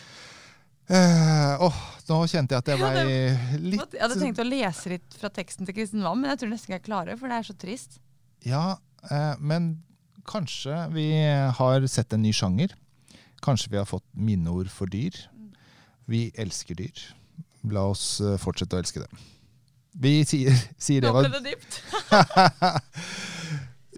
Eh, 0.84 1.62
åh, 1.64 1.76
nå 2.10 2.16
kjente 2.28 2.58
jeg 2.58 2.60
at 2.60 2.70
jeg 2.74 2.80
Ja, 2.82 2.88
ble 2.92 3.60
litt 3.64 3.94
jeg 3.96 4.02
hadde 4.04 4.18
tenkt 4.20 4.42
å 4.44 4.46
lese 4.48 4.92
litt 4.92 5.16
fra 5.16 5.30
teksten 5.32 5.68
til 5.68 5.78
Kristin 5.78 6.04
Wam, 6.04 6.20
men 6.20 6.34
jeg 6.34 6.42
tror 6.42 6.52
nesten 6.52 6.68
ikke 6.74 6.80
jeg 6.82 6.88
klarer 6.90 7.14
det, 7.14 7.20
for 7.22 7.32
det 7.32 7.38
er 7.40 7.48
så 7.48 7.56
trist. 7.56 7.96
Ja, 8.44 8.64
eh, 8.76 8.93
men 9.40 9.84
kanskje 10.30 10.78
vi 10.94 11.08
har 11.58 11.88
sett 11.92 12.14
en 12.16 12.24
ny 12.24 12.32
sjanger. 12.34 12.72
Kanskje 13.44 13.74
vi 13.74 13.80
har 13.82 13.88
fått 13.90 14.06
minneord 14.16 14.72
for 14.72 14.88
dyr. 14.88 15.18
Vi 16.08 16.30
elsker 16.40 16.78
dyr. 16.80 17.04
La 17.72 17.86
oss 17.92 18.22
eh, 18.24 18.38
fortsette 18.40 18.76
å 18.76 18.84
elske 18.84 19.04
dem. 19.04 19.22
Vi 20.04 20.16
sier, 20.28 20.56
sier 20.82 21.04
det 21.04 21.12
Nå 21.12 21.22
ble 21.22 21.32
det 21.36 21.44
dypt. 21.52 21.80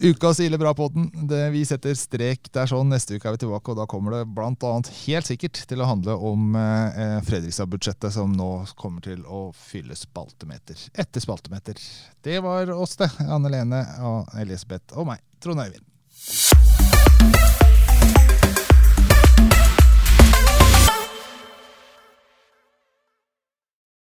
ukas 0.02 0.40
Ille 0.40 0.58
bra-podden. 0.58 1.12
Vi 1.52 1.66
setter 1.66 1.96
strek 1.98 2.50
der 2.54 2.70
sånn. 2.70 2.90
Neste 2.92 3.16
uke 3.18 3.30
er 3.30 3.36
vi 3.36 3.44
tilbake, 3.46 3.72
og 3.72 3.80
da 3.80 3.88
kommer 3.90 4.18
det 4.18 4.24
annet 4.26 4.92
helt 5.06 5.30
sikkert 5.30 5.62
til 5.70 5.82
å 5.82 5.90
handle 5.90 6.16
om 6.16 6.56
eh, 6.60 7.20
Fredrikstad-budsjettet, 7.28 8.14
som 8.16 8.34
nå 8.36 8.52
kommer 8.80 9.06
til 9.06 9.26
å 9.26 9.48
fylle 9.56 9.96
spaltemeter 9.98 10.88
etter 10.94 11.24
spaltemeter. 11.24 11.80
Det 12.24 12.40
var 12.44 12.72
oss, 12.76 12.98
det. 13.02 13.10
Anne 13.26 13.52
Lene 13.52 13.84
og 14.06 14.36
Elisabeth 14.40 14.98
og 14.98 15.12
meg, 15.14 15.24
Trond 15.44 15.66
Øyvind. 15.66 15.86